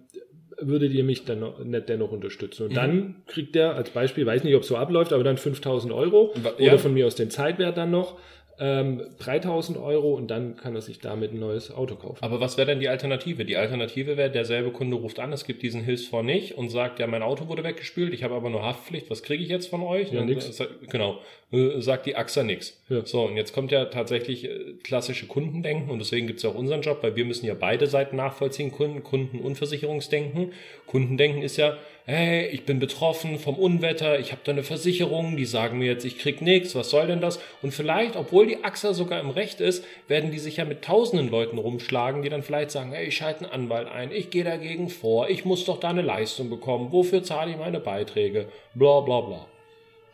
würdet 0.59 0.91
ihr 0.91 1.03
mich 1.03 1.23
dann 1.25 1.39
noch, 1.41 1.59
nicht 1.63 1.87
dennoch 1.87 2.11
unterstützen? 2.11 2.63
Und 2.63 2.71
Mhm. 2.71 2.75
dann 2.75 3.15
kriegt 3.27 3.53
der 3.53 3.75
als 3.75 3.91
Beispiel, 3.91 4.25
weiß 4.25 4.43
nicht, 4.43 4.55
ob 4.55 4.63
es 4.63 4.67
so 4.67 4.75
abläuft, 4.75 5.13
aber 5.13 5.23
dann 5.23 5.37
5000 5.37 5.93
Euro 5.93 6.31
Wa- 6.41 6.53
oder 6.55 6.63
ja. 6.63 6.77
von 6.79 6.93
mir 6.95 7.05
aus 7.05 7.15
den 7.15 7.29
Zeitwert 7.29 7.77
dann 7.77 7.91
noch 7.91 8.17
ähm, 8.60 9.01
3000 9.19 9.77
Euro 9.77 10.13
und 10.13 10.29
dann 10.29 10.55
kann 10.57 10.75
er 10.75 10.81
sich 10.81 11.00
damit 11.00 11.31
ein 11.33 11.39
neues 11.39 11.72
Auto 11.72 11.95
kaufen. 11.95 12.17
Aber 12.22 12.39
was 12.39 12.57
wäre 12.57 12.67
denn 12.67 12.79
die 12.79 12.88
Alternative? 12.88 13.45
Die 13.45 13.57
Alternative 13.57 14.15
wäre, 14.17 14.29
derselbe 14.29 14.72
Kunde 14.72 14.95
ruft 14.95 15.19
an, 15.19 15.33
es 15.33 15.45
gibt 15.45 15.63
diesen 15.63 15.81
Hilfsfonds 15.81 16.25
nicht 16.25 16.57
und 16.57 16.69
sagt, 16.69 17.00
ja, 17.00 17.07
mein 17.07 17.24
Auto 17.24 17.48
wurde 17.48 17.63
weggespült, 17.63 18.13
ich 18.13 18.24
habe 18.24 18.36
aber 18.36 18.50
nur 18.50 18.63
Haftpflicht, 18.63 19.10
was 19.10 19.24
kriege 19.24 19.43
ich 19.43 19.50
jetzt 19.50 19.67
von 19.67 19.81
euch? 19.81 20.12
Ja, 20.12 20.24
nix. 20.24 20.62
Genau, 20.89 21.19
äh, 21.51 21.81
sagt 21.81 22.05
die 22.05 22.15
AXA 22.15 22.43
nix. 22.43 22.79
Ja. 22.89 23.05
So, 23.05 23.24
und 23.24 23.38
jetzt 23.38 23.53
kommt 23.53 23.72
ja 23.72 23.86
tatsächlich 23.86 24.45
äh, 24.45 24.74
klassische 24.83 25.25
Kundendenken 25.25 25.89
und 25.89 26.00
deswegen 26.00 26.27
gibt 26.27 26.38
es 26.38 26.43
ja 26.43 26.50
auch 26.50 26.55
unseren 26.55 26.81
Job, 26.81 27.00
weil 27.01 27.15
wir 27.15 27.25
müssen 27.25 27.45
ja 27.45 27.55
beide 27.55 27.88
Seiten 27.88 28.15
nachvollziehen, 28.15 28.72
Kunden, 28.72 29.03
Kunden 29.03 29.39
und 29.39 29.57
Versicherungsdenken. 29.57 30.53
Kundendenken 30.86 31.41
ist 31.41 31.57
ja, 31.57 31.77
hey, 32.05 32.48
ich 32.48 32.65
bin 32.65 32.79
betroffen 32.79 33.39
vom 33.39 33.55
Unwetter, 33.55 34.19
ich 34.19 34.31
habe 34.31 34.41
da 34.43 34.51
eine 34.51 34.63
Versicherung, 34.63 35.38
die 35.38 35.45
sagen 35.45 35.79
mir 35.79 35.86
jetzt, 35.86 36.03
ich 36.05 36.17
krieg 36.17 36.41
nichts, 36.41 36.75
was 36.75 36.89
soll 36.89 37.07
denn 37.07 37.22
das? 37.22 37.39
Und 37.62 37.74
vielleicht, 37.74 38.15
obwohl 38.15 38.45
die 38.48 38.63
AXA 38.63 38.93
sogar 38.93 39.19
im 39.22 39.29
Recht 39.29 39.62
ist, 39.62 39.86
werden 40.07 40.31
die 40.31 40.39
sich 40.39 40.57
ja 40.57 40.65
mit 40.65 40.81
tausenden 40.83 41.29
Leuten 41.29 41.57
rumschlagen, 41.57 42.22
die 42.22 42.29
dann 42.29 42.43
vielleicht 42.43 42.72
sagen, 42.72 42.91
hey, 42.91 43.07
ich 43.07 43.15
schalte 43.15 43.45
einen 43.45 43.63
Anwalt 43.63 43.88
ein, 43.88 44.12
ich 44.12 44.29
gehe 44.29 44.43
dagegen 44.43 44.89
vor, 44.89 45.29
ich 45.29 45.45
muss 45.45 45.65
doch 45.65 45.79
da 45.79 45.89
eine 45.89 46.01
Leistung 46.01 46.50
bekommen, 46.50 46.91
wofür 46.91 47.24
zahle 47.24 47.51
ich 47.51 47.57
meine 47.57 47.79
Beiträge, 47.79 48.48
bla 48.75 49.00
bla 49.01 49.22
bla. 49.22 49.48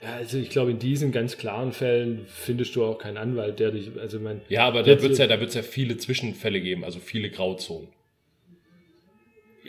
Ja, 0.02 0.14
also 0.16 0.38
ich 0.38 0.50
glaube, 0.50 0.72
in 0.72 0.80
diesen 0.80 1.12
ganz 1.12 1.38
klaren 1.38 1.74
Fällen 1.74 2.26
findest 2.28 2.74
du 2.76 2.86
auch 2.86 3.00
keinen 3.00 3.18
Anwalt, 3.18 3.60
der 3.60 3.72
dich, 3.72 3.90
also 4.00 4.18
mein, 4.20 4.42
Ja, 4.48 4.66
aber 4.66 4.82
da 4.84 4.92
Jetzt- 4.92 5.04
wird's 5.04 5.18
ja, 5.18 5.28
da 5.28 5.40
wird's 5.42 5.56
ja 5.56 5.62
viele 5.64 5.98
Zwischenfälle 5.98 6.62
geben, 6.62 6.86
also 6.86 7.00
viele 7.00 7.30
Grauzonen. 7.30 7.90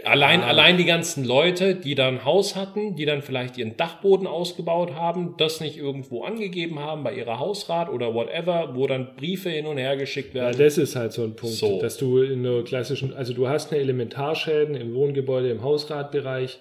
Allein, 0.04 0.42
Ah. 0.42 0.46
allein 0.48 0.76
die 0.78 0.84
ganzen 0.84 1.24
Leute, 1.24 1.74
die 1.74 1.94
dann 1.94 2.18
ein 2.18 2.24
Haus 2.24 2.54
hatten, 2.56 2.94
die 2.96 3.04
dann 3.06 3.22
vielleicht 3.22 3.58
ihren 3.58 3.76
Dachboden 3.76 4.26
ausgebaut 4.26 4.94
haben, 4.94 5.34
das 5.36 5.60
nicht 5.60 5.76
irgendwo 5.76 6.22
angegeben 6.22 6.78
haben 6.78 7.02
bei 7.02 7.14
ihrer 7.14 7.38
Hausrat 7.38 7.90
oder 7.90 8.14
whatever, 8.14 8.70
wo 8.74 8.86
dann 8.86 9.16
Briefe 9.16 9.50
hin 9.50 9.66
und 9.66 9.78
her 9.78 9.96
geschickt 9.96 10.34
Ja, 10.34 10.42
werden. 10.44 10.58
das 10.58 10.78
ist 10.78 10.96
halt 10.96 11.12
so 11.12 11.24
ein 11.24 11.34
Punkt, 11.36 11.56
So. 11.56 11.80
dass 11.80 11.96
du 11.96 12.18
in 12.22 12.42
der 12.44 12.62
klassischen, 12.62 13.12
also 13.14 13.34
du 13.34 13.48
hast 13.48 13.72
eine 13.72 13.80
Elementarschäden 13.82 14.74
im 14.74 14.94
Wohngebäude, 14.94 15.50
im 15.50 15.62
Hausratbereich, 15.62 16.58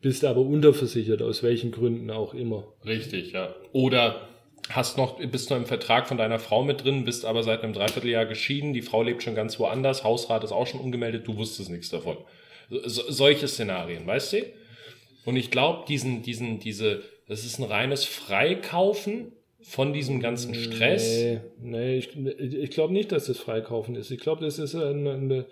bist 0.00 0.24
aber 0.24 0.40
unterversichert, 0.40 1.22
aus 1.22 1.42
welchen 1.44 1.70
Gründen 1.70 2.10
auch 2.10 2.34
immer. 2.34 2.64
Richtig, 2.84 3.32
ja. 3.32 3.54
Oder 3.72 4.28
hast 4.70 4.98
noch, 4.98 5.18
bist 5.20 5.50
noch 5.50 5.56
im 5.56 5.66
Vertrag 5.66 6.08
von 6.08 6.18
deiner 6.18 6.40
Frau 6.40 6.64
mit 6.64 6.84
drin, 6.84 7.04
bist 7.04 7.24
aber 7.24 7.44
seit 7.44 7.62
einem 7.62 7.72
Dreivierteljahr 7.72 8.26
geschieden, 8.26 8.72
die 8.72 8.82
Frau 8.82 9.02
lebt 9.02 9.22
schon 9.22 9.36
ganz 9.36 9.58
woanders, 9.60 10.02
Hausrat 10.02 10.42
ist 10.42 10.52
auch 10.52 10.66
schon 10.66 10.80
umgemeldet, 10.80 11.26
du 11.28 11.36
wusstest 11.36 11.70
nichts 11.70 11.88
davon. 11.90 12.16
So, 12.84 13.02
solche 13.10 13.48
Szenarien, 13.48 14.06
weißt 14.06 14.32
du? 14.34 14.36
Und 15.24 15.36
ich 15.36 15.50
glaube, 15.50 15.84
diesen, 15.88 16.22
diesen, 16.22 16.58
diese, 16.58 17.02
das 17.28 17.44
ist 17.44 17.58
ein 17.58 17.64
reines 17.64 18.04
Freikaufen 18.04 19.32
von 19.60 19.92
diesem 19.92 20.20
ganzen 20.20 20.54
Stress. 20.54 21.20
Nee, 21.20 21.40
nee 21.60 21.98
ich, 21.98 22.16
ich 22.16 22.70
glaube 22.70 22.92
nicht, 22.92 23.12
dass 23.12 23.26
das 23.26 23.38
Freikaufen 23.38 23.94
ist. 23.94 24.10
Ich 24.10 24.20
glaube, 24.20 24.44
das 24.44 24.58
ist 24.58 24.74
ein, 24.74 25.06
ein, 25.06 25.44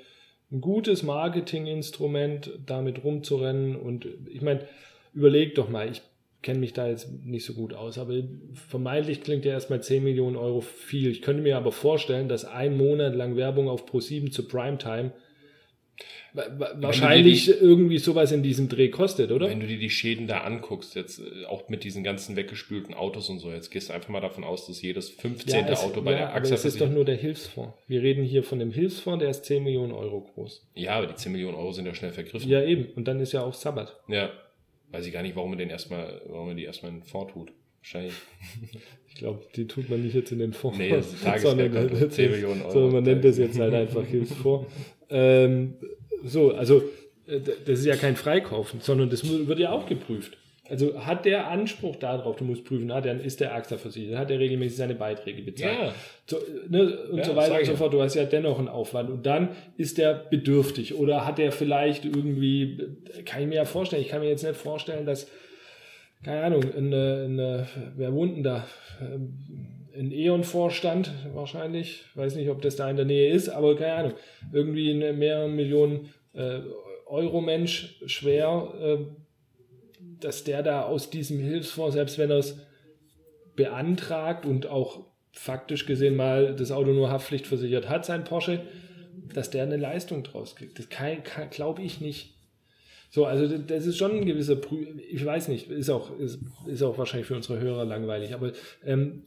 ein 0.50 0.60
gutes 0.60 1.02
Marketinginstrument, 1.02 2.50
damit 2.66 3.04
rumzurennen. 3.04 3.76
Und 3.76 4.08
ich 4.28 4.42
meine, 4.42 4.66
überleg 5.14 5.54
doch 5.54 5.68
mal, 5.68 5.90
ich 5.90 6.02
kenne 6.42 6.58
mich 6.58 6.72
da 6.72 6.88
jetzt 6.88 7.08
nicht 7.24 7.44
so 7.44 7.52
gut 7.52 7.74
aus, 7.74 7.98
aber 7.98 8.14
vermeintlich 8.54 9.20
klingt 9.20 9.44
ja 9.44 9.52
erstmal 9.52 9.82
10 9.82 10.02
Millionen 10.02 10.36
Euro 10.36 10.62
viel. 10.62 11.10
Ich 11.10 11.22
könnte 11.22 11.42
mir 11.42 11.56
aber 11.56 11.70
vorstellen, 11.70 12.28
dass 12.28 12.44
ein 12.44 12.76
Monat 12.76 13.14
lang 13.14 13.36
Werbung 13.36 13.68
auf 13.68 13.86
Pro7 13.86 14.30
zu 14.30 14.48
Primetime 14.48 15.12
wa- 16.32 16.46
wa- 16.58 16.72
wahrscheinlich 16.76 17.48
irgendwie 17.48 17.98
sowas 17.98 18.32
in 18.32 18.42
diesem 18.42 18.68
Dreh 18.68 18.88
kostet, 18.88 19.30
oder? 19.32 19.48
Wenn 19.48 19.60
du 19.60 19.66
dir 19.66 19.78
die 19.78 19.90
Schäden 19.90 20.26
da 20.26 20.38
anguckst, 20.42 20.94
jetzt 20.94 21.20
äh, 21.20 21.44
auch 21.46 21.68
mit 21.68 21.84
diesen 21.84 22.04
ganzen 22.04 22.36
weggespülten 22.36 22.94
Autos 22.94 23.28
und 23.28 23.38
so, 23.38 23.50
jetzt 23.50 23.70
gehst 23.70 23.88
du 23.88 23.92
einfach 23.92 24.08
mal 24.10 24.20
davon 24.20 24.44
aus, 24.44 24.66
dass 24.66 24.80
jedes 24.82 25.10
15. 25.10 25.66
es, 25.66 25.80
Auto 25.80 26.02
bei 26.02 26.12
ja, 26.12 26.18
der 26.18 26.28
aber 26.30 26.36
AXA 26.38 26.54
es 26.54 26.64
ist 26.64 26.80
doch 26.80 26.88
nur 26.90 27.04
der 27.04 27.16
Hilfsfonds. 27.16 27.74
Wir 27.88 28.02
reden 28.02 28.24
hier 28.24 28.42
von 28.42 28.58
dem 28.58 28.70
Hilfsfonds, 28.72 29.20
der 29.20 29.30
ist 29.30 29.44
10 29.44 29.62
Millionen 29.64 29.92
Euro 29.92 30.20
groß. 30.20 30.66
Ja, 30.74 30.92
aber 30.96 31.06
die 31.06 31.14
10 31.14 31.32
Millionen 31.32 31.56
Euro 31.56 31.72
sind 31.72 31.86
ja 31.86 31.94
schnell 31.94 32.12
vergriffen. 32.12 32.48
Ja, 32.48 32.62
eben. 32.62 32.86
Und 32.94 33.06
dann 33.08 33.20
ist 33.20 33.32
ja 33.32 33.42
auch 33.42 33.54
Sabbat. 33.54 33.98
Ja. 34.08 34.30
Weiß 34.92 35.06
ich 35.06 35.12
gar 35.12 35.22
nicht, 35.22 35.36
warum 35.36 35.50
man 35.50 35.58
den 35.58 35.70
erstmal, 35.70 36.20
warum 36.26 36.48
man 36.48 36.56
die 36.56 36.64
erstmal 36.64 36.90
in 36.92 36.98
den 37.00 37.04
Fonds 37.06 37.32
tut. 37.32 37.52
Wahrscheinlich. 37.80 38.14
Ich 39.12 39.16
glaube, 39.16 39.42
die 39.56 39.66
tut 39.66 39.90
man 39.90 40.04
nicht 40.04 40.14
jetzt 40.14 40.30
in 40.30 40.38
den 40.38 40.52
Fonds. 40.52 40.78
Nee, 40.78 40.88
das 40.90 41.12
ist 41.12 41.20
sondern, 41.42 41.72
Tagesgeld, 41.72 42.02
das 42.04 42.14
10 42.14 42.24
ist- 42.26 42.30
Millionen 42.30 42.62
Euro. 42.62 42.70
sondern 42.70 42.92
man 42.92 43.02
nennt 43.02 43.24
das 43.24 43.38
jetzt 43.38 43.58
halt 43.58 43.74
einfach 43.74 44.06
Hilfsfonds. 44.06 44.68
Ähm, 45.10 45.74
so, 46.24 46.54
also 46.54 46.82
äh, 47.26 47.40
das 47.40 47.80
ist 47.80 47.86
ja 47.86 47.96
kein 47.96 48.16
Freikaufen, 48.16 48.80
sondern 48.80 49.10
das 49.10 49.28
wird 49.28 49.58
ja 49.58 49.72
auch 49.72 49.86
geprüft. 49.86 50.36
Also 50.70 51.04
hat 51.04 51.24
der 51.24 51.48
Anspruch 51.48 51.96
darauf, 51.96 52.36
du 52.36 52.44
musst 52.44 52.64
prüfen, 52.64 52.94
hat 52.94 53.04
der, 53.04 53.20
ist 53.20 53.40
der 53.40 53.52
AXA 53.52 53.76
versichert, 53.76 54.16
hat 54.16 54.30
der 54.30 54.38
regelmäßig 54.38 54.78
seine 54.78 54.94
Beiträge 54.94 55.42
bezahlt. 55.42 55.76
Ja. 55.76 55.94
So, 56.26 56.38
ne, 56.68 56.96
und 57.10 57.18
Ja, 57.18 57.24
so 57.24 57.34
weiter 57.34 57.58
und 57.58 57.64
so 57.64 57.74
fort. 57.74 57.92
Du 57.92 58.00
hast 58.00 58.14
ja 58.14 58.24
dennoch 58.24 58.56
einen 58.56 58.68
Aufwand. 58.68 59.10
Und 59.10 59.26
dann 59.26 59.48
ist 59.76 59.98
der 59.98 60.14
bedürftig 60.14 60.94
oder 60.94 61.26
hat 61.26 61.40
er 61.40 61.50
vielleicht 61.50 62.04
irgendwie, 62.04 62.78
kann 63.24 63.42
ich 63.42 63.48
mir 63.48 63.56
ja 63.56 63.64
vorstellen, 63.64 64.02
ich 64.02 64.08
kann 64.08 64.20
mir 64.20 64.28
jetzt 64.28 64.44
nicht 64.44 64.54
vorstellen, 64.54 65.06
dass, 65.06 65.26
keine 66.22 66.42
Ahnung, 66.42 66.62
eine, 66.76 67.24
eine, 67.24 67.66
wer 67.96 68.12
wohnt 68.12 68.36
denn 68.36 68.42
da? 68.42 68.66
Ähm, 69.00 69.38
Ein 69.94 70.12
E.ON-Vorstand 70.12 71.10
wahrscheinlich, 71.34 72.04
weiß 72.14 72.36
nicht, 72.36 72.48
ob 72.48 72.62
das 72.62 72.76
da 72.76 72.88
in 72.88 72.96
der 72.96 73.06
Nähe 73.06 73.32
ist, 73.32 73.48
aber 73.48 73.76
keine 73.76 73.94
Ahnung, 73.94 74.12
irgendwie 74.52 74.90
eine 74.90 75.12
mehrere 75.12 75.48
Millionen 75.48 76.10
äh, 76.32 76.60
Euro-Mensch 77.06 78.00
schwer, 78.06 78.72
äh, 78.80 78.98
dass 80.20 80.44
der 80.44 80.62
da 80.62 80.82
aus 80.82 81.10
diesem 81.10 81.40
Hilfsfonds, 81.40 81.94
selbst 81.94 82.18
wenn 82.18 82.30
er 82.30 82.38
es 82.38 82.58
beantragt 83.56 84.46
und 84.46 84.66
auch 84.66 85.06
faktisch 85.32 85.86
gesehen 85.86 86.16
mal 86.16 86.54
das 86.54 86.70
Auto 86.70 86.92
nur 86.92 87.10
haftpflichtversichert 87.10 87.88
hat, 87.88 88.04
sein 88.04 88.24
Porsche, 88.24 88.62
dass 89.34 89.50
der 89.50 89.64
eine 89.64 89.76
Leistung 89.76 90.22
draus 90.22 90.56
kriegt. 90.56 90.78
Das 90.78 90.88
glaube 91.50 91.82
ich 91.82 92.00
nicht. 92.00 92.39
So, 93.12 93.24
also 93.26 93.58
das- 93.58 93.86
ist 93.86 93.98
schon 93.98 94.12
ein 94.12 94.24
gewisser 94.24 94.56
Prü 94.56 94.86
ich 95.10 95.24
weiß 95.24 95.48
nicht, 95.48 95.68
ist 95.68 95.90
auch, 95.90 96.16
ist, 96.18 96.38
ist 96.66 96.82
auch 96.82 96.96
wahrscheinlich 96.96 97.26
für 97.26 97.34
unsere 97.34 97.58
Hörer 97.60 97.84
langweilig, 97.84 98.32
aber 98.34 98.52
ähm, 98.84 99.24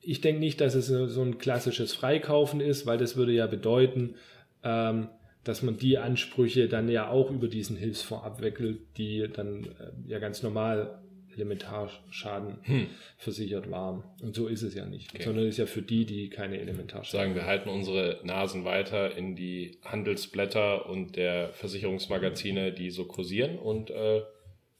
ich 0.00 0.20
denke 0.20 0.40
nicht, 0.40 0.60
dass 0.60 0.74
es 0.74 0.86
so 0.88 1.06
so 1.06 1.22
ein 1.22 1.38
klassisches 1.38 1.94
Freikaufen 1.94 2.60
ist, 2.60 2.86
weil 2.86 2.98
das 2.98 3.16
würde 3.16 3.32
ja 3.32 3.46
bedeuten, 3.46 4.16
ähm, 4.62 5.08
dass 5.44 5.62
man 5.62 5.76
die 5.78 5.98
Ansprüche 5.98 6.68
dann 6.68 6.88
ja 6.88 7.08
auch 7.08 7.30
über 7.30 7.48
diesen 7.48 7.76
Hilfsfonds 7.76 8.24
abwickelt, 8.24 8.78
die 8.98 9.26
dann 9.32 9.64
äh, 9.64 10.10
ja 10.10 10.18
ganz 10.18 10.42
normal 10.42 11.01
Elementarschaden 11.34 12.88
versichert 13.16 13.70
waren. 13.70 14.04
Und 14.22 14.34
so 14.34 14.46
ist 14.48 14.62
es 14.62 14.74
ja 14.74 14.84
nicht, 14.86 15.12
Okay. 15.14 15.22
sondern 15.24 15.46
ist 15.46 15.58
ja 15.58 15.66
für 15.66 15.82
die, 15.82 16.04
die 16.06 16.28
keine 16.30 16.58
Elementarschaden 16.60 17.20
Sagen, 17.20 17.34
wir 17.34 17.46
halten 17.46 17.68
unsere 17.68 18.20
Nasen 18.24 18.64
weiter 18.64 19.16
in 19.16 19.36
die 19.36 19.78
Handelsblätter 19.84 20.88
und 20.88 21.16
der 21.16 21.52
Versicherungsmagazine, 21.54 22.72
die 22.72 22.90
so 22.90 23.04
kursieren 23.06 23.58
und 23.58 23.90
äh, 23.90 24.22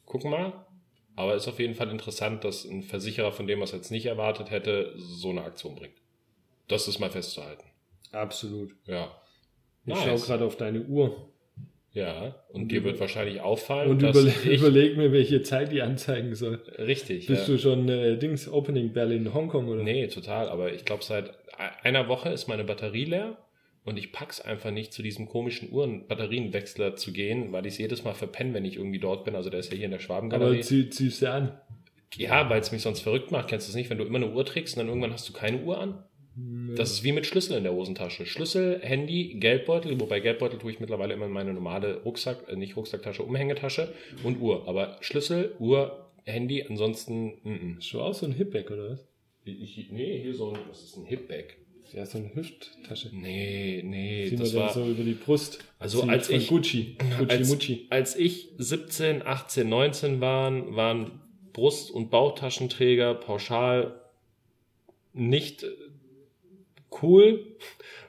gucken 0.05 0.31
mal. 0.31 0.53
Aber 1.15 1.35
ist 1.35 1.49
auf 1.49 1.59
jeden 1.59 1.75
Fall 1.75 1.91
interessant, 1.91 2.43
dass 2.45 2.65
ein 2.65 2.83
Versicherer, 2.83 3.33
von 3.33 3.47
dem 3.47 3.59
man 3.59 3.65
es 3.65 3.73
jetzt 3.73 3.91
nicht 3.91 4.07
erwartet 4.07 4.51
hätte, 4.51 4.95
so 4.97 5.31
eine 5.31 5.43
Aktion 5.45 5.75
bringt. 5.75 5.95
Das 6.69 6.89
ist 6.89 6.99
mal 7.01 7.11
festzuhalten. 7.11 7.65
Absolut. 8.13 8.75
Ja. 8.87 9.11
Ich 9.85 9.95
Nice. 9.95 10.05
schaue 10.05 10.21
gerade 10.21 10.45
auf 10.47 10.57
deine 10.57 10.83
Uhr 10.83 11.32
Ja, 11.95 12.35
und, 12.49 12.63
Und 12.63 12.69
dir 12.73 12.85
wird 12.85 12.99
wahrscheinlich 13.01 13.41
auffallen, 13.43 13.91
und 13.91 14.03
dass 14.03 14.17
überle 14.17 14.31
ich, 14.31 14.45
überleg 14.61 14.97
mir, 14.97 15.13
welche 15.13 15.43
Zeit 15.43 15.73
die 15.73 15.83
anzeigen 15.83 16.35
soll. 16.35 16.61
richtig, 16.79 17.27
Bist 17.27 17.49
ja. 17.49 17.55
du 17.55 17.59
schon 17.61 17.89
äh, 17.89 18.17
Dings 18.17 18.49
Opening 18.49 18.93
Bell 18.95 19.13
in 19.13 19.35
Hongkong 19.35 19.69
oder? 19.69 19.83
Nee, 19.83 20.07
total. 20.07 20.49
Aber 20.49 20.73
ich 20.73 20.85
glaube, 20.87 21.05
seit 21.05 21.29
e- 21.29 21.33
einer 21.83 22.09
Woche 22.09 22.31
ist 22.31 22.49
meine 22.49 22.65
Batterie 22.65 23.05
leer. 23.05 23.37
und 23.85 23.99
ich 23.99 24.11
pack's 24.13 24.41
einfach 24.41 24.71
nicht, 24.71 24.93
zu 24.95 25.03
diesem 25.03 25.27
komischen 25.29 25.71
Uhren-Batterienwechsler 25.71 26.97
zu 26.97 27.13
gehen, 27.13 27.53
weil 27.53 27.67
ich 27.67 27.75
es 27.75 27.79
jedes 27.79 28.05
Mal 28.05 28.15
verpenne, 28.15 28.55
wenn 28.55 28.65
ich 28.65 28.77
irgendwie 28.77 29.01
dort 29.01 29.25
bin. 29.25 29.35
Also 29.35 29.51
der 29.51 29.61
ist 29.61 29.71
ja 29.71 29.77
hier 29.77 29.87
in 29.87 29.91
der 29.91 29.99
Schwabengalerie. 29.99 30.55
Aber 30.55 30.61
zieh, 30.63 30.89
ziehst 30.89 31.21
du 31.23 31.31
an. 31.31 31.61
Ja, 32.17 32.49
weil 32.51 32.61
es 32.61 32.73
mich 32.73 32.83
sonst 32.83 33.01
verrückt 33.01 33.31
macht. 33.33 33.49
Kennst 33.49 33.67
du 33.69 33.71
es 33.71 33.75
nicht, 33.77 33.91
wenn 33.91 33.99
du 33.99 34.05
immer 34.05 34.17
eine 34.19 34.31
Uhr 34.31 34.45
trägst 34.45 34.77
und 34.77 34.81
dann 34.81 34.89
irgendwann 34.89 35.13
hast 35.13 35.29
du 35.29 35.33
keine 35.33 35.59
Uhr 35.63 35.79
an? 35.79 36.03
Das 36.77 36.91
ist 36.93 37.05
wie 37.05 37.13
mit 37.13 37.27
Schlüssel 37.27 37.59
in 37.59 37.65
der 37.65 37.75
Hosentasche. 37.75 38.25
Schlüssel, 38.25 38.81
Handy, 38.83 39.35
Geldbeutel, 39.39 40.01
wobei 40.01 40.21
Geldbeutel 40.21 40.59
tue 40.59 40.71
ich 40.73 40.81
mittlerweile 40.81 41.13
immer 41.13 41.27
in 41.27 41.33
meine 41.33 41.53
normale 41.53 42.03
Rucksack, 42.03 42.49
äh, 42.49 42.57
nicht 42.57 42.77
Rucksacktasche, 42.77 43.23
Umhängetasche 43.23 43.93
und 44.25 44.41
Uhr. 44.41 44.67
Aber 44.67 44.97
Schlüssel, 45.01 45.55
Uhr, 45.59 46.11
Handy, 46.25 46.63
ansonsten, 46.63 47.35
mm, 47.43 47.79
Ist 47.79 47.89
schon 47.89 48.01
auch 48.01 48.15
so 48.15 48.25
ein 48.27 48.33
Hipback, 48.33 48.71
oder 48.71 48.91
was? 48.93 49.07
Ich, 49.45 49.91
nee, 49.91 50.21
hier 50.23 50.35
so 50.35 50.53
ein, 50.53 50.59
was 50.69 50.83
ist 50.83 50.97
ein 50.97 51.05
Hipbag? 51.05 51.57
Ja, 51.93 52.07
so 52.07 52.17
eine 52.19 52.35
Hüfttasche. 52.35 53.11
Nee, 53.13 53.83
nee, 53.85 54.29
Ziehen 54.29 54.39
das 54.39 54.55
war, 54.55 54.73
so 54.73 54.87
über 54.87 55.03
die 55.03 55.13
Brust. 55.13 55.59
Also 55.79 56.03
als 56.05 56.31
ich- 56.31 56.47
Gucci. 56.49 56.97
Gucci 57.19 57.31
als, 57.31 57.49
Mucci. 57.51 57.87
als 57.91 58.17
ich 58.17 58.49
17, 58.57 59.27
18, 59.27 59.69
19 59.69 60.21
waren, 60.23 60.75
waren 60.75 61.21
Brust- 61.53 61.91
und 61.91 62.11
Bauchtaschenträger 62.11 63.15
pauschal 63.15 64.01
nicht 65.13 65.67
cool, 67.03 67.57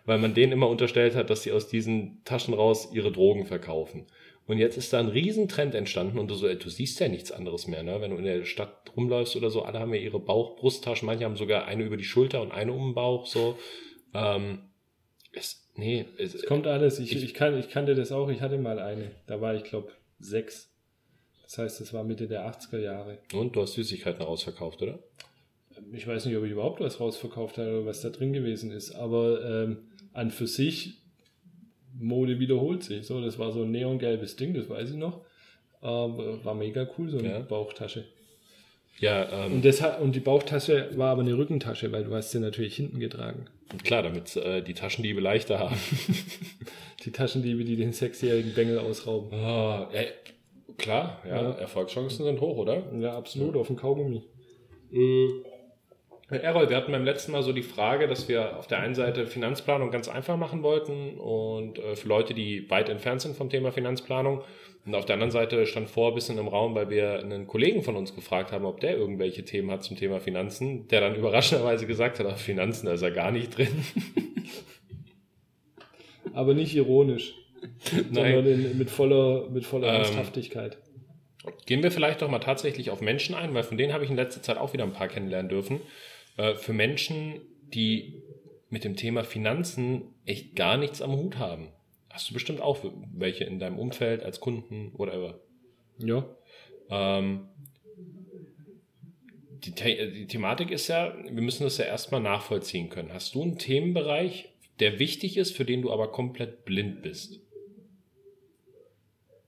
weil 0.06 0.20
man 0.20 0.34
denen 0.34 0.52
immer 0.54 0.70
unterstellt 0.70 1.16
hat, 1.16 1.30
dass 1.30 1.44
sie 1.44 1.52
aus 1.52 1.68
diesen 1.68 2.22
Taschen 2.26 2.54
raus 2.54 2.90
ihre 2.94 3.12
Drogen 3.12 3.46
verkaufen. 3.46 4.06
Und 4.46 4.58
jetzt 4.58 4.78
ist 4.78 4.92
da 4.92 5.00
ein 5.00 5.08
Riesentrend 5.08 5.74
entstanden 5.74 6.20
und 6.20 6.28
du 6.30 6.36
so, 6.36 6.48
ey, 6.48 6.58
du 6.58 6.70
siehst 6.70 7.00
ja 7.00 7.08
nichts 7.08 7.32
anderes 7.32 7.68
mehr, 7.68 7.82
ne? 7.82 8.02
Wenn 8.02 8.12
du 8.12 8.18
in 8.18 8.26
der 8.26 8.44
Stadt 8.44 8.92
rumläufst 8.98 9.38
oder 9.38 9.50
so, 9.50 9.62
alle 9.62 9.80
haben 9.80 9.94
ja 9.94 10.02
ihre 10.02 10.20
Bauch-Brusttaschen, 10.20 11.06
manche 11.06 11.24
haben 11.24 11.38
sogar 11.38 11.66
eine 11.66 11.84
über 11.84 11.96
die 11.96 12.04
Schulter 12.04 12.42
und 12.42 12.52
eine 12.52 12.74
um 12.74 12.90
den 12.90 12.94
Bauch, 12.94 13.26
so. 13.26 13.58
Ähm, 14.14 14.60
es, 15.32 15.70
nee, 15.76 16.06
es, 16.18 16.36
Es 16.36 16.46
kommt 16.46 16.68
alles. 16.68 17.00
Ich, 17.00 17.16
Ich- 17.16 17.24
ich, 17.24 17.34
kann, 17.34 17.58
ich 17.58 17.70
kannte 17.70 17.96
das 17.96 18.12
auch. 18.12 18.28
Ich 18.30 18.42
hatte 18.42 18.58
mal 18.58 18.80
eine. 18.80 19.12
Da 19.28 19.40
war 19.40 19.56
ich, 19.56 19.64
glaube 19.64 19.92
sechs. 20.20 20.70
Das 21.44 21.58
heißt, 21.58 21.80
das 21.82 21.94
war 21.94 22.04
Mitte 22.04 22.28
der 22.28 22.46
80er 22.46 22.80
Jahre. 22.80 23.20
und 23.34 23.56
du 23.56 23.62
hast 23.62 23.74
Süßigkeiten 23.74 24.22
rausverkauft, 24.22 24.82
oder? 24.82 25.00
Ich 25.94 26.08
weiß 26.08 26.26
nicht, 26.26 26.38
ob 26.38 26.44
ich 26.46 26.52
überhaupt 26.52 26.80
was 26.82 27.00
rausverkauft 27.00 27.58
habe 27.58 27.70
oder 27.80 27.86
was 27.86 28.02
da 28.02 28.10
drin 28.10 28.34
gewesen 28.34 28.72
ist. 28.72 28.92
Aber 28.96 29.44
ähm, 29.44 29.78
an 30.14 30.32
für 30.32 30.48
sich, 30.48 31.00
Mode 32.00 32.40
wiederholt 32.40 32.84
sich. 32.84 33.06
So, 33.06 33.22
das 33.22 33.38
war 33.40 33.52
so 33.52 33.64
ein 33.64 33.72
neongelbes 33.72 34.36
Ding, 34.36 34.54
das 34.54 34.70
weiß 34.70 34.90
ich 34.92 34.96
noch. 34.98 35.22
Aber 35.82 36.44
war 36.44 36.56
mega 36.56 36.88
cool, 36.98 37.10
so 37.10 37.18
eine 37.20 37.30
Ja. 37.30 37.40
Bauchtasche. 37.40 38.06
Ja, 39.00 39.46
ähm, 39.46 39.54
Und, 39.54 39.66
das, 39.66 39.82
hat- 39.82 40.00
und 40.02 40.16
die 40.16 40.20
Bauchtasche 40.20 40.90
war 40.96 41.10
aber 41.12 41.22
eine 41.22 41.36
Rückentasche, 41.38 41.92
weil 41.92 42.04
du 42.04 42.14
hast 42.14 42.32
sie 42.32 42.40
natürlich 42.40 42.76
hinten 42.76 43.00
getragen. 43.00 43.46
Klar, 43.84 44.04
damit 44.04 44.36
äh, 44.38 44.62
die 44.62 44.74
Taschendiebe 44.76 45.20
leichter 45.20 45.60
haben. 45.60 45.76
Die 47.06 47.12
Taschendiebe, 47.12 47.66
die 47.66 47.76
den 47.76 47.92
sechsjährigen 47.92 48.54
Bengel 48.54 48.80
ausrauben. 48.80 49.34
Ah, 49.38 49.90
äh, 49.92 50.06
klar, 50.78 51.22
ja, 51.28 51.42
Ja. 51.42 51.52
Erfolgschancen 51.56 52.24
sind 52.24 52.40
hoch, 52.40 52.56
oder? 52.58 52.82
Ja, 52.98 53.18
absolut, 53.18 53.58
auf 53.58 53.68
dem 53.68 53.76
Kaugummi. 53.76 54.24
Herr 54.92 55.28
Errol, 56.42 56.70
wir 56.70 56.78
hatten 56.78 56.92
beim 56.92 57.06
letzten 57.06 57.32
Mal 57.32 57.44
so 57.44 57.54
die 57.54 57.64
Frage, 57.64 58.08
dass 58.08 58.28
wir 58.28 58.58
auf 58.58 58.68
der 58.68 58.80
einen 58.80 58.96
Seite 58.96 59.28
Finanzplanung 59.28 59.92
ganz 59.92 60.08
einfach 60.08 60.38
machen 60.38 60.64
wollten 60.64 61.18
und 61.18 61.80
äh, 61.80 61.96
für 61.96 62.08
Leute, 62.08 62.34
die 62.34 62.70
weit 62.70 62.90
entfernt 62.90 63.22
sind 63.22 63.36
vom 63.36 63.50
Thema 63.50 63.72
Finanzplanung. 63.72 64.42
Und 64.86 64.96
auf 64.96 65.06
der 65.06 65.14
anderen 65.14 65.32
Seite 65.32 65.66
stand 65.66 65.90
vor 65.90 66.10
ein 66.10 66.16
bisschen 66.16 66.38
im 66.38 66.50
Raum, 66.50 66.76
weil 66.76 66.90
wir 66.90 67.20
einen 67.20 67.48
Kollegen 67.48 67.84
von 67.84 67.96
uns 67.96 68.16
gefragt 68.16 68.52
haben, 68.52 68.66
ob 68.66 68.82
der 68.82 68.98
irgendwelche 68.98 69.46
Themen 69.46 69.72
hat 69.72 69.84
zum 69.84 69.96
Thema 69.96 70.20
Finanzen, 70.20 70.90
der 70.90 71.00
dann 71.00 71.16
überraschenderweise 71.16 71.88
gesagt 71.88 72.20
hat, 72.20 72.28
ach, 72.30 72.38
Finanzen, 72.38 72.88
da 72.88 72.94
ist 72.94 73.02
er 73.02 73.12
gar 73.12 73.32
nicht 73.32 73.58
drin. 73.58 73.70
Aber 76.34 76.54
nicht 76.54 76.76
ironisch, 76.76 77.36
sondern 78.12 78.46
in, 78.46 78.78
mit 78.78 78.90
voller, 78.90 79.50
mit 79.50 79.66
voller 79.66 79.88
Ähm, 79.88 79.96
Ernsthaftigkeit. 79.96 80.78
Gehen 81.66 81.84
wir 81.84 81.92
vielleicht 81.92 82.22
doch 82.22 82.30
mal 82.30 82.40
tatsächlich 82.40 82.90
auf 82.90 83.02
Menschen 83.02 83.36
ein, 83.36 83.54
weil 83.54 83.64
von 83.64 83.78
denen 83.78 83.94
habe 83.94 84.04
ich 84.04 84.10
in 84.10 84.16
letzter 84.16 84.42
Zeit 84.42 84.58
auch 84.58 84.74
wieder 84.74 84.84
ein 84.84 84.94
paar 84.94 85.08
kennenlernen 85.08 85.50
dürfen. 85.50 85.82
Äh, 86.38 86.56
für 86.56 86.74
Menschen, 86.74 87.42
die 87.74 88.22
mit 88.70 88.84
dem 88.84 88.96
Thema 88.96 89.24
Finanzen 89.24 90.14
echt 90.26 90.56
gar 90.56 90.78
nichts 90.78 91.02
am 91.02 91.12
Hut 91.14 91.38
haben. 91.38 91.70
Hast 92.10 92.30
du 92.30 92.34
bestimmt 92.34 92.62
auch 92.62 92.84
welche 93.14 93.44
in 93.44 93.60
deinem 93.60 93.80
Umfeld 93.80 94.24
als 94.24 94.40
Kunden, 94.40 94.92
whatever. 94.98 95.40
Ja. 96.00 96.26
Ähm, 96.90 97.50
die, 99.64 99.72
The 99.72 100.12
die 100.12 100.28
Thematik 100.28 100.72
ist 100.72 100.88
ja, 100.88 101.16
wir 101.24 101.42
müssen 101.42 101.64
das 101.64 101.78
ja 101.78 101.86
erstmal 101.86 102.22
nachvollziehen 102.22 102.90
können. 102.90 103.14
Hast 103.14 103.36
du 103.36 103.42
einen 103.42 103.58
Themenbereich, 103.58 104.50
der 104.80 105.00
wichtig 105.00 105.38
ist, 105.38 105.56
für 105.56 105.66
den 105.66 105.82
du 105.82 105.92
aber 105.92 106.12
komplett 106.12 106.66
blind 106.66 107.02
bist? 107.02 107.40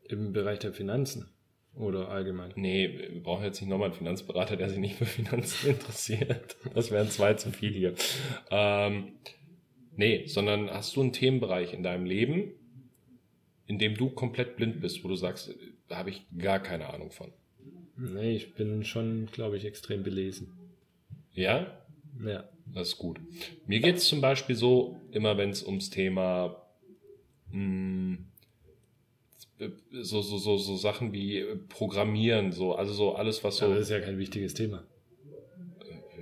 Im 0.07 0.33
Bereich 0.33 0.59
der 0.59 0.71
Finanzen 0.71 1.34
oder 1.75 2.09
allgemein. 2.09 2.51
Nee, 2.55 3.09
wir 3.11 3.21
brauchen 3.21 3.43
jetzt 3.43 3.59
nicht 3.59 3.69
nochmal 3.69 3.89
einen 3.89 3.97
Finanzberater, 3.97 4.55
der 4.55 4.69
sich 4.69 4.79
nicht 4.79 4.95
für 4.95 5.05
Finanzen 5.05 5.69
interessiert. 5.71 6.55
Das 6.73 6.91
wären 6.91 7.09
zwei 7.09 7.33
zu 7.33 7.51
viel 7.51 7.73
hier. 7.73 7.93
Ähm, 8.49 9.13
nee, 9.95 10.25
sondern 10.25 10.69
hast 10.69 10.95
du 10.95 11.01
einen 11.01 11.13
Themenbereich 11.13 11.73
in 11.73 11.83
deinem 11.83 12.05
Leben, 12.05 12.53
in 13.67 13.79
dem 13.79 13.95
du 13.95 14.09
komplett 14.09 14.55
blind 14.55 14.79
bist, 14.79 15.03
wo 15.03 15.07
du 15.07 15.15
sagst, 15.15 15.53
da 15.87 15.97
habe 15.97 16.09
ich 16.09 16.25
gar 16.37 16.59
keine 16.59 16.93
Ahnung 16.93 17.11
von. 17.11 17.31
Nee, 17.97 18.35
ich 18.35 18.55
bin 18.55 18.83
schon, 18.83 19.27
glaube 19.31 19.57
ich, 19.57 19.65
extrem 19.65 20.03
belesen. 20.03 20.51
Ja? 21.33 21.81
Ja. 22.23 22.49
Das 22.73 22.89
ist 22.89 22.97
gut. 22.97 23.19
Mir 23.67 23.79
geht 23.79 23.97
es 23.97 24.07
zum 24.07 24.21
Beispiel 24.21 24.55
so, 24.55 24.99
immer 25.11 25.37
wenn 25.37 25.49
es 25.49 25.63
ums 25.63 25.89
Thema 25.89 26.65
mh, 27.51 28.17
so, 30.01 30.21
so, 30.21 30.37
so, 30.37 30.57
so 30.57 30.75
Sachen 30.75 31.13
wie 31.13 31.39
äh, 31.39 31.55
Programmieren, 31.69 32.51
so, 32.51 32.75
also 32.75 32.93
so 32.93 33.15
alles, 33.15 33.43
was 33.43 33.57
so. 33.57 33.65
Aber 33.65 33.75
das 33.75 33.85
ist 33.85 33.91
ja 33.91 33.99
kein 33.99 34.17
wichtiges 34.17 34.53
Thema. 34.53 34.83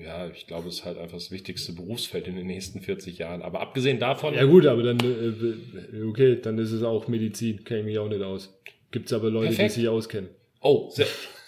ja, 0.03 0.27
ich 0.27 0.47
glaube, 0.47 0.69
es 0.69 0.75
ist 0.75 0.85
halt 0.85 0.97
einfach 0.97 1.17
das 1.17 1.31
wichtigste 1.31 1.73
Berufsfeld 1.73 2.27
in 2.27 2.35
den 2.35 2.47
nächsten 2.47 2.81
40 2.81 3.17
Jahren. 3.17 3.41
Aber 3.41 3.61
abgesehen 3.61 3.99
davon, 3.99 4.33
Ja 4.33 4.45
gut, 4.45 4.65
aber 4.65 4.83
dann, 4.83 4.99
äh, 4.99 6.03
okay, 6.03 6.39
dann 6.41 6.57
ist 6.57 6.71
es 6.71 6.83
auch 6.83 7.07
Medizin, 7.07 7.63
kenne 7.63 7.81
ich 7.81 7.85
mich 7.85 7.99
auch 7.99 8.09
nicht 8.09 8.21
aus. 8.21 8.53
Gibt 8.91 9.07
es 9.07 9.13
aber 9.13 9.29
Leute, 9.29 9.47
Perfekt. 9.47 9.75
die 9.75 9.81
sich 9.81 9.89
auskennen. 9.89 10.29
oh, 10.61 10.89
sehr, 10.91 11.07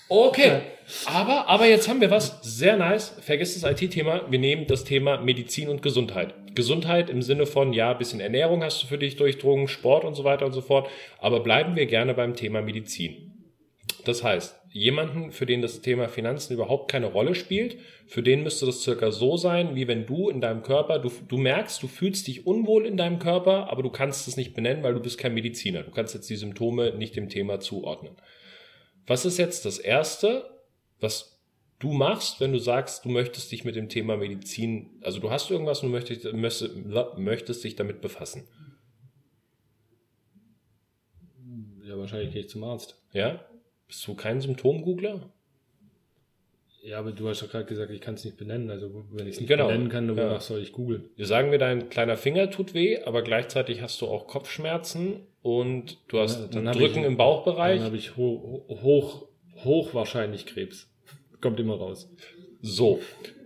okay. 0.09 0.61
Aber, 1.05 1.47
aber 1.47 1.67
jetzt 1.67 1.87
haben 1.87 2.01
wir 2.01 2.09
was 2.09 2.39
sehr 2.41 2.77
nice. 2.77 3.13
Vergiss 3.21 3.59
das 3.59 3.71
IT-Thema. 3.71 4.25
Wir 4.29 4.39
nehmen 4.39 4.65
das 4.67 4.83
Thema 4.83 5.21
Medizin 5.21 5.69
und 5.69 5.81
Gesundheit. 5.83 6.33
Gesundheit 6.55 7.09
im 7.09 7.21
Sinne 7.21 7.45
von, 7.45 7.73
ja, 7.73 7.93
bisschen 7.93 8.19
Ernährung 8.19 8.63
hast 8.63 8.81
du 8.81 8.87
für 8.87 8.97
dich 8.97 9.15
durchdrungen, 9.17 9.67
Sport 9.67 10.05
und 10.05 10.15
so 10.15 10.23
weiter 10.23 10.45
und 10.45 10.53
so 10.53 10.61
fort. 10.61 10.89
Aber 11.19 11.41
bleiben 11.41 11.75
wir 11.75 11.85
gerne 11.85 12.13
beim 12.13 12.35
Thema 12.35 12.61
Medizin. 12.61 13.31
Das 14.05 14.23
heißt, 14.23 14.55
jemanden, 14.71 15.31
für 15.31 15.45
den 15.45 15.61
das 15.61 15.81
Thema 15.81 16.07
Finanzen 16.07 16.53
überhaupt 16.53 16.91
keine 16.91 17.07
Rolle 17.07 17.33
spielt, 17.33 17.77
für 18.07 18.21
den 18.21 18.43
müsste 18.43 18.65
das 18.65 18.81
circa 18.81 19.11
so 19.11 19.35
sein, 19.35 19.75
wie 19.75 19.87
wenn 19.87 20.05
du 20.05 20.29
in 20.29 20.41
deinem 20.41 20.63
Körper, 20.63 20.99
du, 20.99 21.11
du 21.27 21.37
merkst, 21.37 21.81
du 21.81 21.87
fühlst 21.87 22.27
dich 22.27 22.45
unwohl 22.45 22.85
in 22.85 22.97
deinem 22.97 23.19
Körper, 23.19 23.71
aber 23.71 23.83
du 23.83 23.89
kannst 23.89 24.27
es 24.27 24.37
nicht 24.37 24.53
benennen, 24.53 24.83
weil 24.83 24.93
du 24.93 24.99
bist 24.99 25.17
kein 25.17 25.33
Mediziner. 25.33 25.83
Du 25.83 25.91
kannst 25.91 26.13
jetzt 26.13 26.29
die 26.29 26.35
Symptome 26.35 26.93
nicht 26.95 27.15
dem 27.15 27.29
Thema 27.29 27.59
zuordnen. 27.59 28.15
Was 29.07 29.25
ist 29.25 29.37
jetzt 29.37 29.65
das 29.65 29.79
Erste, 29.79 30.49
was 30.99 31.34
du 31.79 31.91
machst, 31.93 32.39
wenn 32.39 32.51
du 32.53 32.59
sagst, 32.59 33.05
du 33.05 33.09
möchtest 33.09 33.51
dich 33.51 33.63
mit 33.65 33.75
dem 33.75 33.89
Thema 33.89 34.17
Medizin, 34.17 34.89
also 35.01 35.19
du 35.19 35.29
hast 35.31 35.49
irgendwas 35.51 35.83
und 35.83 35.91
möchtest, 35.91 36.25
möchtest, 37.17 37.63
dich 37.63 37.75
damit 37.75 38.01
befassen? 38.01 38.47
Ja, 41.83 41.97
wahrscheinlich 41.97 42.31
gehe 42.31 42.41
ich 42.41 42.49
zum 42.49 42.63
Arzt. 42.63 42.99
Ja? 43.13 43.45
Bist 43.87 44.05
du 44.07 44.15
kein 44.15 44.41
Symptomgoogler? 44.41 45.29
Ja, 46.83 46.99
aber 46.99 47.11
du 47.11 47.27
hast 47.27 47.41
doch 47.41 47.49
gerade 47.49 47.65
gesagt, 47.65 47.91
ich 47.91 48.01
kann 48.01 48.13
es 48.15 48.25
nicht 48.25 48.37
benennen. 48.37 48.69
Also 48.69 49.05
wenn 49.11 49.25
ich 49.27 49.33
es 49.35 49.39
nicht 49.39 49.49
Genau. 49.49 49.67
benennen 49.67 49.89
kann, 49.89 50.07
wonach 50.09 50.31
Ja. 50.33 50.39
soll 50.39 50.61
ich 50.61 50.71
googeln? 50.71 51.09
Wir 51.15 51.25
sagen 51.25 51.49
mir, 51.49 51.57
dein 51.57 51.89
kleiner 51.89 52.15
Finger 52.17 52.51
tut 52.51 52.73
weh, 52.75 52.99
aber 53.03 53.23
gleichzeitig 53.23 53.81
hast 53.81 54.01
du 54.01 54.07
auch 54.07 54.27
Kopfschmerzen 54.27 55.21
und 55.41 55.97
du 56.09 56.19
hast 56.19 56.39
Ja, 56.39 56.47
dann 56.61 56.73
Drücken 56.75 56.99
ich- 56.99 57.05
im 57.05 57.17
Bauchbereich. 57.17 57.77
Dann 57.77 57.85
habe 57.87 57.97
ich 57.97 58.17
ho 58.17 58.65
hoch, 58.69 59.27
hoch 59.63 59.93
wahrscheinlich 59.95 60.45
Krebs. 60.45 60.91
Kommt 61.45 61.59
immer 61.59 61.75
raus. 61.75 62.11
So. 62.63 63.01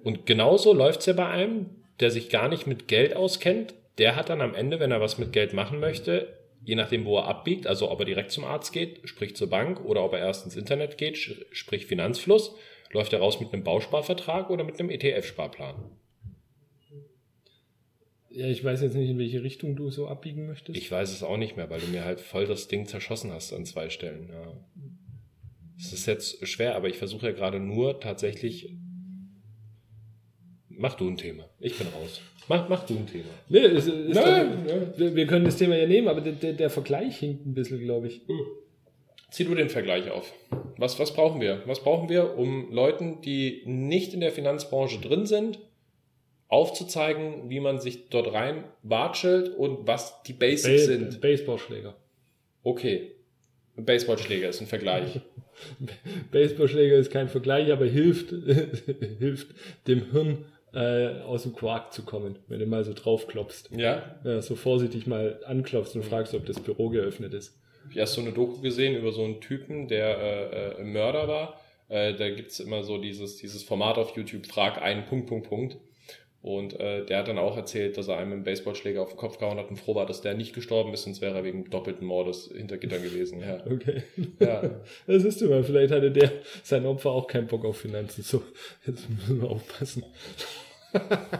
Und 0.05 0.25
genauso 0.25 0.71
läuft's 0.71 1.05
ja 1.05 1.11
bei 1.11 1.27
einem, 1.27 1.65
der 1.99 2.11
sich 2.11 2.29
gar 2.29 2.47
nicht 2.47 2.65
mit 2.65 2.87
Geld 2.87 3.13
auskennt. 3.13 3.73
Der 3.97 4.15
hat 4.15 4.29
dann 4.29 4.39
am 4.39 4.55
Ende, 4.55 4.79
wenn 4.79 4.91
er 4.91 5.01
was 5.01 5.17
mit 5.17 5.33
Geld 5.33 5.51
machen 5.51 5.81
möchte, 5.81 6.33
je 6.63 6.75
nachdem, 6.75 7.03
wo 7.03 7.17
er 7.17 7.25
abbiegt, 7.25 7.67
also 7.67 7.91
ob 7.91 7.99
er 7.99 8.05
direkt 8.05 8.31
zum 8.31 8.45
Arzt 8.45 8.71
geht, 8.71 9.01
sprich 9.03 9.35
zur 9.35 9.49
Bank, 9.49 9.83
oder 9.83 10.05
ob 10.05 10.13
er 10.13 10.19
erst 10.19 10.45
ins 10.45 10.55
Internet 10.55 10.97
geht, 10.97 11.17
sprich 11.17 11.87
Finanzfluss, 11.87 12.55
läuft 12.93 13.11
er 13.11 13.19
raus 13.19 13.41
mit 13.41 13.51
einem 13.51 13.65
Bausparvertrag 13.65 14.49
oder 14.49 14.63
mit 14.63 14.79
einem 14.79 14.89
ETF-Sparplan. 14.89 15.75
Ja, 18.29 18.47
ich 18.47 18.63
weiß 18.63 18.81
jetzt 18.81 18.95
nicht, 18.95 19.09
in 19.09 19.19
welche 19.19 19.43
Richtung 19.43 19.75
du 19.75 19.89
so 19.89 20.07
abbiegen 20.07 20.47
möchtest. 20.47 20.77
Ich 20.77 20.89
weiß 20.89 21.11
es 21.11 21.21
auch 21.21 21.35
nicht 21.35 21.57
mehr, 21.57 21.69
weil 21.69 21.81
du 21.81 21.87
mir 21.87 22.05
halt 22.05 22.21
voll 22.21 22.45
das 22.45 22.69
Ding 22.69 22.85
zerschossen 22.85 23.33
hast 23.33 23.51
an 23.51 23.65
zwei 23.65 23.89
Stellen. 23.89 24.29
Ja. 24.31 24.53
Es 25.79 25.93
ist 25.93 26.05
jetzt 26.05 26.45
schwer, 26.47 26.75
aber 26.75 26.89
ich 26.89 26.97
versuche 26.97 27.27
ja 27.27 27.31
gerade 27.31 27.59
nur 27.59 27.99
tatsächlich 27.99 28.75
Mach 30.69 30.93
du 30.93 31.09
ein 31.09 31.17
Thema. 31.17 31.43
Ich 31.59 31.77
bin 31.77 31.87
raus. 31.87 32.21
Mach, 32.47 32.69
mach 32.69 32.85
du 32.85 32.95
ein 32.95 33.05
Thema. 33.05 33.25
Nee, 33.49 33.59
es, 33.59 33.85
ist 33.87 34.15
Nein, 34.15 34.65
doch, 34.65 34.97
wir, 34.97 35.13
wir 35.13 35.27
können 35.27 35.43
das 35.43 35.57
Thema 35.57 35.75
ja 35.75 35.85
nehmen, 35.85 36.07
aber 36.07 36.21
der, 36.21 36.31
der, 36.33 36.53
der 36.53 36.69
Vergleich 36.69 37.17
hinkt 37.17 37.45
ein 37.45 37.53
bisschen, 37.53 37.79
glaube 37.81 38.07
ich. 38.07 38.21
Zieh 39.29 39.43
du 39.43 39.55
den 39.55 39.69
Vergleich 39.69 40.09
auf. 40.09 40.33
Was, 40.77 40.97
was 40.97 41.13
brauchen 41.13 41.41
wir? 41.41 41.61
Was 41.65 41.81
brauchen 41.83 42.07
wir, 42.07 42.37
um 42.37 42.71
Leuten, 42.71 43.19
die 43.21 43.61
nicht 43.65 44.13
in 44.13 44.21
der 44.21 44.31
Finanzbranche 44.31 44.99
drin 45.01 45.25
sind, 45.25 45.59
aufzuzeigen, 46.47 47.49
wie 47.49 47.59
man 47.59 47.81
sich 47.81 48.07
dort 48.09 48.31
rein 48.33 48.63
watschelt 48.81 49.49
und 49.55 49.85
was 49.85 50.23
die 50.23 50.33
Basics 50.33 50.87
Ba- 50.87 50.93
sind? 50.93 51.21
Baseballschläger. 51.21 51.95
Okay. 52.63 53.11
Ein 53.79 53.85
Baseballschläger 53.85 54.49
ist 54.49 54.59
ein 54.59 54.67
Vergleich. 54.67 55.21
Baseballschläger 56.31 56.97
ist 56.97 57.11
kein 57.11 57.29
Vergleich, 57.29 57.71
aber 57.71 57.85
hilft, 57.85 58.31
hilft 59.19 59.47
dem 59.87 60.11
Hirn 60.11 60.45
äh, 60.73 61.21
aus 61.21 61.43
dem 61.43 61.53
Quark 61.55 61.93
zu 61.93 62.03
kommen, 62.03 62.37
wenn 62.49 62.59
du 62.59 62.65
mal 62.65 62.83
so 62.83 62.91
draufklopfst. 62.93 63.69
Ja. 63.71 64.19
Ja, 64.25 64.41
so 64.41 64.55
vorsichtig 64.55 65.07
mal 65.07 65.39
anklopfst 65.45 65.95
und 65.95 66.03
fragst, 66.03 66.33
ob 66.33 66.45
das 66.45 66.59
Büro 66.59 66.89
geöffnet 66.89 67.33
ist. 67.33 67.57
Ich 67.83 67.91
habe 67.91 67.99
erst 68.01 68.15
so 68.15 68.21
eine 68.21 68.33
Doku 68.33 68.59
gesehen 68.59 68.97
über 68.97 69.13
so 69.13 69.23
einen 69.23 69.39
Typen, 69.39 69.87
der 69.87 70.17
äh, 70.17 70.81
äh, 70.81 70.83
Mörder 70.83 71.29
war. 71.29 71.61
Äh, 71.87 72.15
da 72.15 72.29
gibt's 72.29 72.59
immer 72.59 72.83
so 72.83 72.97
dieses, 72.97 73.37
dieses 73.37 73.63
Format 73.63 73.97
auf 73.97 74.15
YouTube, 74.17 74.45
frag 74.45 74.81
einen 74.81 75.05
Punkt, 75.05 75.27
Punkt, 75.27 75.47
Punkt. 75.47 75.77
Und 76.41 76.79
äh, 76.79 77.05
der 77.05 77.19
hat 77.19 77.27
dann 77.27 77.37
auch 77.37 77.57
erzählt, 77.57 77.97
dass 77.97 78.07
er 78.07 78.17
einem 78.17 78.31
einen 78.31 78.43
Baseballschläger 78.43 79.01
auf 79.01 79.09
den 79.09 79.17
Kopf 79.17 79.39
gehauen 79.39 79.57
hat 79.57 79.69
und 79.69 79.75
froh 79.75 79.95
war, 79.95 80.05
dass 80.05 80.21
der 80.21 80.35
nicht 80.35 80.53
gestorben 80.53 80.93
ist, 80.93 81.03
sonst 81.03 81.19
wäre 81.19 81.35
er 81.35 81.43
wegen 81.43 81.69
doppelten 81.69 82.07
Mordes 82.07 82.49
hinter 82.55 82.77
Gittern 82.77 83.03
gewesen. 83.03 83.41
Ja. 83.41 83.63
Okay. 83.69 84.03
Ja. 84.39 84.81
Das 85.07 85.23
ist 85.23 85.41
immer, 85.41 85.63
vielleicht 85.63 85.93
hatte 85.93 86.11
der 86.11 86.31
sein 86.63 86.85
Opfer 86.85 87.11
auch 87.11 87.27
keinen 87.27 87.47
Bock 87.47 87.65
auf 87.65 87.77
Finanzen. 87.77 88.23
So, 88.23 88.41
jetzt 88.85 89.09
müssen 89.09 89.41
wir 89.41 89.49
aufpassen. 89.49 90.03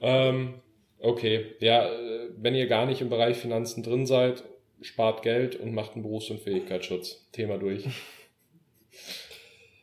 Ähm, 0.00 0.54
okay, 0.98 1.54
ja, 1.60 1.86
äh, 1.86 2.30
wenn 2.36 2.54
ihr 2.54 2.66
gar 2.66 2.86
nicht 2.86 3.00
im 3.00 3.10
Bereich 3.10 3.36
Finanzen 3.36 3.82
drin 3.82 4.06
seid, 4.06 4.42
spart 4.80 5.22
Geld 5.22 5.56
und 5.56 5.74
macht 5.74 5.94
einen 5.94 6.02
Berufsunfähigkeitsschutz. 6.02 7.28
Thema 7.32 7.58
durch. 7.58 7.84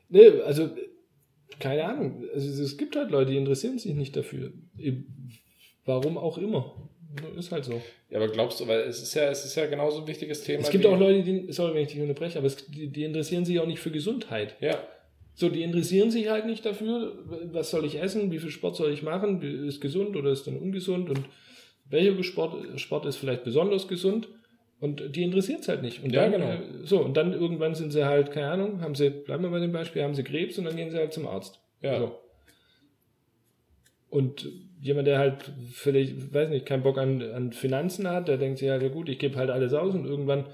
Nee, 0.09 0.41
also, 0.41 0.69
keine 1.59 1.85
Ahnung. 1.85 2.23
Also, 2.33 2.63
es 2.63 2.77
gibt 2.77 2.95
halt 2.95 3.11
Leute, 3.11 3.31
die 3.31 3.37
interessieren 3.37 3.77
sich 3.79 3.93
nicht 3.93 4.15
dafür. 4.15 4.51
Warum 5.85 6.17
auch 6.17 6.37
immer. 6.37 6.89
Ist 7.37 7.51
halt 7.51 7.65
so. 7.65 7.81
Ja, 8.09 8.17
aber 8.17 8.27
glaubst 8.27 8.59
du, 8.59 8.67
weil 8.67 8.81
es 8.81 9.01
ist 9.01 9.13
ja, 9.15 9.29
es 9.29 9.43
ist 9.45 9.55
ja 9.55 9.65
genauso 9.65 10.01
ein 10.01 10.07
wichtiges 10.07 10.43
Thema. 10.43 10.61
Es 10.61 10.69
gibt 10.69 10.85
auch 10.85 10.99
Leute, 10.99 11.23
die, 11.23 11.51
sorry, 11.51 11.73
wenn 11.73 11.83
ich 11.83 11.93
dich 11.93 12.01
unterbreche, 12.01 12.37
aber 12.37 12.47
es, 12.47 12.57
die, 12.67 12.87
die 12.89 13.03
interessieren 13.03 13.45
sich 13.45 13.59
auch 13.59 13.65
nicht 13.65 13.79
für 13.79 13.91
Gesundheit. 13.91 14.55
Ja, 14.59 14.77
So, 15.33 15.49
die 15.49 15.61
interessieren 15.61 16.09
sich 16.09 16.29
halt 16.29 16.47
nicht 16.47 16.65
dafür, 16.65 17.13
was 17.51 17.69
soll 17.69 17.85
ich 17.85 18.01
essen, 18.01 18.31
wie 18.31 18.39
viel 18.39 18.49
Sport 18.49 18.75
soll 18.75 18.91
ich 18.91 19.03
machen, 19.03 19.41
ist 19.67 19.81
gesund 19.81 20.15
oder 20.15 20.31
ist 20.31 20.47
dann 20.47 20.57
ungesund 20.57 21.09
und 21.11 21.21
welcher 21.89 22.23
Sport, 22.23 22.79
Sport 22.79 23.05
ist 23.05 23.17
vielleicht 23.17 23.43
besonders 23.43 23.87
gesund 23.87 24.27
und 24.79 25.15
die 25.15 25.23
interessiert 25.23 25.61
es 25.61 25.67
halt 25.67 25.81
nicht. 25.81 26.03
Und 26.03 26.13
Ja, 26.13 26.23
dann, 26.29 26.31
genau. 26.33 26.51
äh, 26.51 26.85
So, 26.85 27.01
und 27.03 27.15
dann 27.17 27.33
irgendwann 27.33 27.73
sind 27.75 27.91
sie 27.91 28.05
halt, 28.05 28.31
keine 28.31 28.49
Ahnung, 28.51 28.81
haben 28.81 28.95
sie, 28.95 29.09
bleiben 29.09 29.43
wir 29.43 29.49
bei 29.49 29.59
dem 29.59 29.71
Beispiel, 29.71 30.03
haben 30.03 30.13
sie 30.15 30.23
Krebs 30.23 30.57
und 30.57 30.65
dann 30.65 30.75
gehen 30.75 30.91
sie 30.91 30.97
halt 30.97 31.13
zum 31.13 31.27
Arzt. 31.27 31.59
Ja. 31.81 31.99
So. 31.99 32.19
Und 34.09 34.47
jemand, 34.81 35.07
der 35.07 35.19
halt 35.19 35.51
völlig, 35.71 36.33
weiß 36.33 36.49
nicht, 36.49 36.65
keinen 36.65 36.83
Bock 36.83 36.97
an, 36.97 37.21
an 37.21 37.51
Finanzen 37.53 38.07
hat, 38.07 38.27
der 38.27 38.37
denkt 38.37 38.59
sich 38.59 38.69
halt, 38.69 38.81
ja 38.83 38.89
gut, 38.89 39.09
ich 39.09 39.19
gebe 39.19 39.35
halt 39.35 39.49
alles 39.49 39.73
aus 39.73 39.93
und 39.93 40.05
irgendwann 40.05 40.45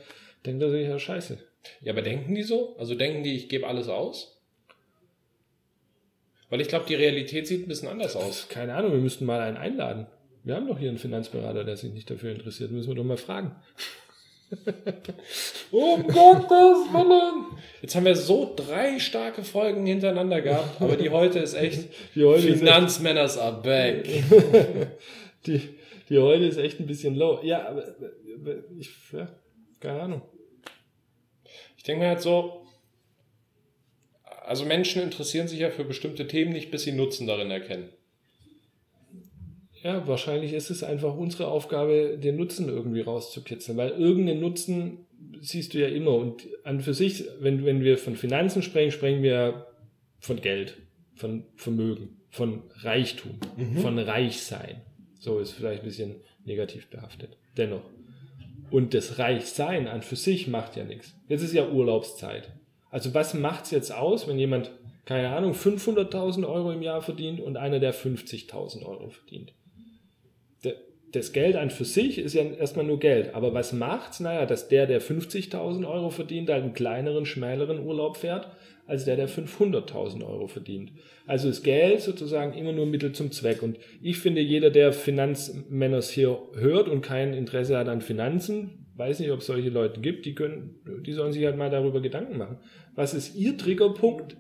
denkt 0.45 0.63
er 0.63 0.71
sich, 0.71 0.87
ja 0.87 0.97
scheiße. 0.97 1.37
Ja, 1.81 1.93
aber 1.93 2.01
denken 2.01 2.33
die 2.35 2.43
so? 2.43 2.75
Also 2.77 2.95
denken 2.95 3.23
die, 3.23 3.35
ich 3.35 3.49
gebe 3.49 3.67
alles 3.67 3.87
aus? 3.89 4.41
Weil 6.49 6.61
ich 6.61 6.67
glaube, 6.67 6.85
die 6.87 6.95
Realität 6.95 7.47
sieht 7.47 7.65
ein 7.65 7.67
bisschen 7.67 7.87
anders 7.89 8.15
aus. 8.15 8.47
Keine 8.49 8.75
Ahnung, 8.75 8.91
wir 8.91 8.99
müssten 8.99 9.25
mal 9.25 9.41
einen 9.41 9.57
einladen. 9.57 10.07
Wir 10.43 10.55
haben 10.55 10.67
doch 10.67 10.77
hier 10.77 10.89
einen 10.89 10.97
Finanzberater, 10.97 11.63
der 11.63 11.77
sich 11.77 11.93
nicht 11.93 12.09
dafür 12.09 12.31
interessiert. 12.31 12.71
Müssen 12.71 12.89
wir 12.89 12.95
doch 12.95 13.03
mal 13.03 13.17
fragen. 13.17 13.55
Um 15.71 16.07
Gottes 16.07 16.87
Willen! 16.93 17.57
Jetzt 17.81 17.95
haben 17.95 18.05
wir 18.05 18.15
so 18.15 18.53
drei 18.55 18.99
starke 18.99 19.43
Folgen 19.43 19.85
hintereinander 19.85 20.41
gehabt, 20.41 20.81
aber 20.81 20.95
die 20.95 21.09
heute 21.09 21.39
ist 21.39 21.53
echt 21.53 21.89
Die 22.15 22.23
heute, 22.23 22.39
ist 22.39 22.45
echt, 22.45 22.59
Finanzmänners 22.59 23.37
are 23.37 23.61
back. 23.61 24.05
die, 25.45 25.61
die 26.09 26.17
heute 26.19 26.45
ist 26.45 26.57
echt 26.57 26.79
ein 26.79 26.85
bisschen 26.85 27.15
low. 27.15 27.39
Ja, 27.43 27.67
aber 27.67 27.83
ich, 28.77 28.89
ja, 29.11 29.27
keine 29.79 30.01
Ahnung. 30.01 30.21
Ich 31.77 31.83
denke 31.83 32.03
mir 32.03 32.09
halt 32.09 32.21
so, 32.21 32.65
also 34.45 34.65
Menschen 34.65 35.01
interessieren 35.01 35.47
sich 35.47 35.59
ja 35.59 35.69
für 35.69 35.83
bestimmte 35.83 36.27
Themen 36.27 36.53
nicht, 36.53 36.71
bis 36.71 36.83
sie 36.83 36.91
Nutzen 36.91 37.27
darin 37.27 37.51
erkennen. 37.51 37.89
Ja, 39.83 40.07
wahrscheinlich 40.07 40.53
ist 40.53 40.69
es 40.69 40.81
einfach 40.81 41.15
unsere 41.15 41.49
Aufgabe, 41.49 42.17
den 42.17 42.37
Nutzen 42.37 42.69
irgendwie 42.69 43.01
rauszukitzeln, 43.01 43.77
weil 43.77 43.89
irgendeinen 43.91 44.39
Nutzen 44.39 45.05
siehst 45.41 45.73
du 45.73 45.79
ja 45.79 45.89
immer. 45.89 46.15
Und 46.15 46.47
an 46.63 46.79
für 46.79 46.93
sich, 46.93 47.25
wenn, 47.41 47.65
wenn 47.65 47.83
wir 47.83 47.97
von 47.97 48.15
Finanzen 48.15 48.61
sprechen, 48.61 48.91
sprechen 48.91 49.21
wir 49.23 49.67
von 50.19 50.39
Geld, 50.39 50.77
von 51.15 51.43
Vermögen, 51.55 52.21
von 52.29 52.63
Reichtum, 52.77 53.39
von 53.81 53.99
Reichsein. 53.99 54.81
So 55.19 55.39
ist 55.39 55.51
vielleicht 55.51 55.81
ein 55.83 55.87
bisschen 55.87 56.15
negativ 56.45 56.87
behaftet. 56.87 57.37
Dennoch. 57.57 57.83
Und 58.71 58.93
das 58.93 59.19
Reichsein 59.19 59.87
an 59.87 60.01
für 60.01 60.15
sich 60.15 60.47
macht 60.47 60.77
ja 60.77 60.85
nichts. 60.85 61.13
Jetzt 61.27 61.43
ist 61.43 61.53
ja 61.53 61.67
Urlaubszeit. 61.67 62.53
Also 62.89 63.13
was 63.13 63.33
macht's 63.33 63.71
jetzt 63.71 63.91
aus, 63.91 64.29
wenn 64.29 64.39
jemand, 64.39 64.71
keine 65.05 65.29
Ahnung, 65.35 65.51
500.000 65.51 66.47
Euro 66.47 66.71
im 66.71 66.81
Jahr 66.81 67.01
verdient 67.01 67.41
und 67.41 67.57
einer, 67.57 67.79
der 67.79 67.93
50.000 67.93 68.85
Euro 68.85 69.09
verdient? 69.09 69.53
Das 71.11 71.31
Geld 71.31 71.55
an 71.55 71.69
für 71.69 71.85
sich 71.85 72.17
ist 72.17 72.33
ja 72.33 72.41
erstmal 72.41 72.85
nur 72.85 72.99
Geld. 72.99 73.35
Aber 73.35 73.53
was 73.53 73.71
macht's? 73.71 74.19
Naja, 74.19 74.47
dass 74.47 74.67
der, 74.67 74.87
der 74.87 74.99
50.000 74.99 75.87
Euro 75.87 76.09
verdient, 76.09 76.49
einen 76.49 76.73
kleineren, 76.73 77.27
schmäleren 77.27 77.85
Urlaub 77.85 78.17
fährt, 78.17 78.49
als 78.87 79.05
der, 79.05 79.15
der 79.15 79.29
500.000 79.29 80.25
Euro 80.25 80.47
verdient. 80.47 80.91
Also 81.25 81.49
ist 81.49 81.63
Geld 81.63 82.01
sozusagen 82.01 82.53
immer 82.53 82.73
nur 82.73 82.85
Mittel 82.85 83.13
zum 83.13 83.31
Zweck. 83.31 83.61
Und 83.61 83.77
ich 84.01 84.17
finde, 84.17 84.41
jeder, 84.41 84.71
der 84.71 84.91
Finanzmänners 84.91 86.09
hier 86.09 86.37
hört 86.55 86.89
und 86.89 87.01
kein 87.01 87.33
Interesse 87.33 87.77
hat 87.77 87.87
an 87.87 88.01
Finanzen, 88.01 88.87
weiß 88.95 89.19
nicht, 89.19 89.31
ob 89.31 89.39
es 89.39 89.45
solche 89.45 89.69
Leute 89.69 90.01
gibt, 90.01 90.25
die 90.25 90.35
können, 90.35 90.75
die 91.05 91.13
sollen 91.13 91.31
sich 91.33 91.45
halt 91.45 91.57
mal 91.57 91.69
darüber 91.69 92.01
Gedanken 92.01 92.37
machen. 92.37 92.57
Was 92.95 93.13
ist 93.13 93.35
ihr 93.35 93.57
Triggerpunkt, 93.57 94.35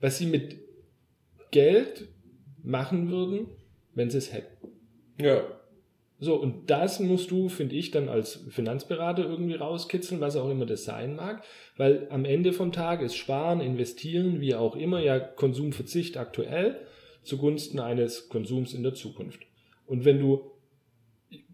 was 0.00 0.18
sie 0.18 0.26
mit 0.26 0.58
Geld 1.50 2.08
machen 2.62 3.10
würden, 3.10 3.46
wenn 3.94 4.10
sie 4.10 4.18
es 4.18 4.32
hätten? 4.32 4.69
Ja. 5.20 5.42
So, 6.22 6.34
und 6.34 6.68
das 6.68 7.00
musst 7.00 7.30
du, 7.30 7.48
finde 7.48 7.76
ich, 7.76 7.92
dann 7.92 8.10
als 8.10 8.44
Finanzberater 8.50 9.24
irgendwie 9.24 9.54
rauskitzeln, 9.54 10.20
was 10.20 10.36
auch 10.36 10.50
immer 10.50 10.66
das 10.66 10.84
sein 10.84 11.16
mag, 11.16 11.42
weil 11.78 12.08
am 12.10 12.26
Ende 12.26 12.52
vom 12.52 12.72
Tag 12.72 13.00
ist 13.00 13.16
Sparen, 13.16 13.62
Investieren, 13.62 14.42
wie 14.42 14.54
auch 14.54 14.76
immer, 14.76 15.00
ja 15.00 15.18
Konsumverzicht 15.18 16.18
aktuell 16.18 16.76
zugunsten 17.22 17.80
eines 17.80 18.28
Konsums 18.28 18.74
in 18.74 18.82
der 18.82 18.92
Zukunft. 18.92 19.40
Und 19.86 20.04
wenn 20.04 20.18
du, 20.18 20.50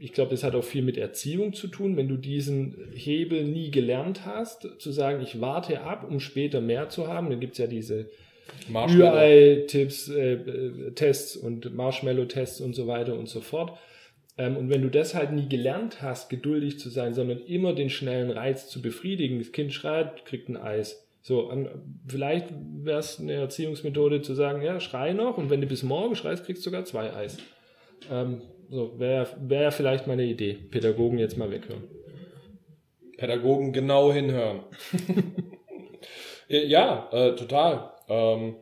ich 0.00 0.12
glaube, 0.12 0.32
das 0.32 0.42
hat 0.42 0.56
auch 0.56 0.64
viel 0.64 0.82
mit 0.82 0.96
Erziehung 0.96 1.52
zu 1.52 1.68
tun, 1.68 1.96
wenn 1.96 2.08
du 2.08 2.16
diesen 2.16 2.90
Hebel 2.92 3.44
nie 3.44 3.70
gelernt 3.70 4.26
hast, 4.26 4.68
zu 4.80 4.90
sagen, 4.90 5.22
ich 5.22 5.40
warte 5.40 5.82
ab, 5.82 6.04
um 6.08 6.18
später 6.18 6.60
mehr 6.60 6.88
zu 6.88 7.06
haben, 7.06 7.30
dann 7.30 7.40
gibt's 7.40 7.58
ja 7.58 7.68
diese 7.68 8.10
Ürei-Tipps, 8.68 10.08
äh, 10.08 10.34
äh, 10.34 10.92
Tests 10.92 11.36
und 11.36 11.74
Marshmallow-Tests 11.74 12.60
und 12.60 12.74
so 12.74 12.86
weiter 12.86 13.14
und 13.14 13.28
so 13.28 13.40
fort. 13.40 13.78
Ähm, 14.38 14.56
und 14.56 14.70
wenn 14.70 14.82
du 14.82 14.90
das 14.90 15.14
halt 15.14 15.32
nie 15.32 15.48
gelernt 15.48 16.02
hast, 16.02 16.28
geduldig 16.28 16.78
zu 16.78 16.90
sein, 16.90 17.14
sondern 17.14 17.40
immer 17.46 17.74
den 17.74 17.90
schnellen 17.90 18.30
Reiz 18.30 18.68
zu 18.68 18.82
befriedigen, 18.82 19.38
das 19.38 19.52
Kind 19.52 19.72
schreit, 19.72 20.24
kriegt 20.24 20.48
ein 20.48 20.56
Eis. 20.56 21.06
So, 21.22 21.48
an, 21.48 21.68
vielleicht 22.06 22.48
wäre 22.84 23.00
es 23.00 23.18
eine 23.18 23.32
Erziehungsmethode 23.32 24.22
zu 24.22 24.34
sagen, 24.34 24.62
ja, 24.62 24.78
schrei 24.78 25.12
noch 25.12 25.38
und 25.38 25.50
wenn 25.50 25.60
du 25.60 25.66
bis 25.66 25.82
morgen 25.82 26.14
schreist, 26.14 26.44
kriegst 26.44 26.64
du 26.64 26.70
sogar 26.70 26.84
zwei 26.84 27.12
Eis. 27.12 27.38
Ähm, 28.10 28.42
so, 28.68 28.98
wäre 28.98 29.28
wär 29.40 29.62
ja 29.62 29.70
vielleicht 29.70 30.06
meine 30.06 30.24
Idee. 30.24 30.54
Pädagogen 30.54 31.18
jetzt 31.18 31.36
mal 31.36 31.50
weghören. 31.50 31.84
Pädagogen 33.16 33.72
genau 33.72 34.12
hinhören. 34.12 34.60
ja, 36.48 37.08
äh, 37.10 37.34
total. 37.34 37.95
Ähm, 38.08 38.56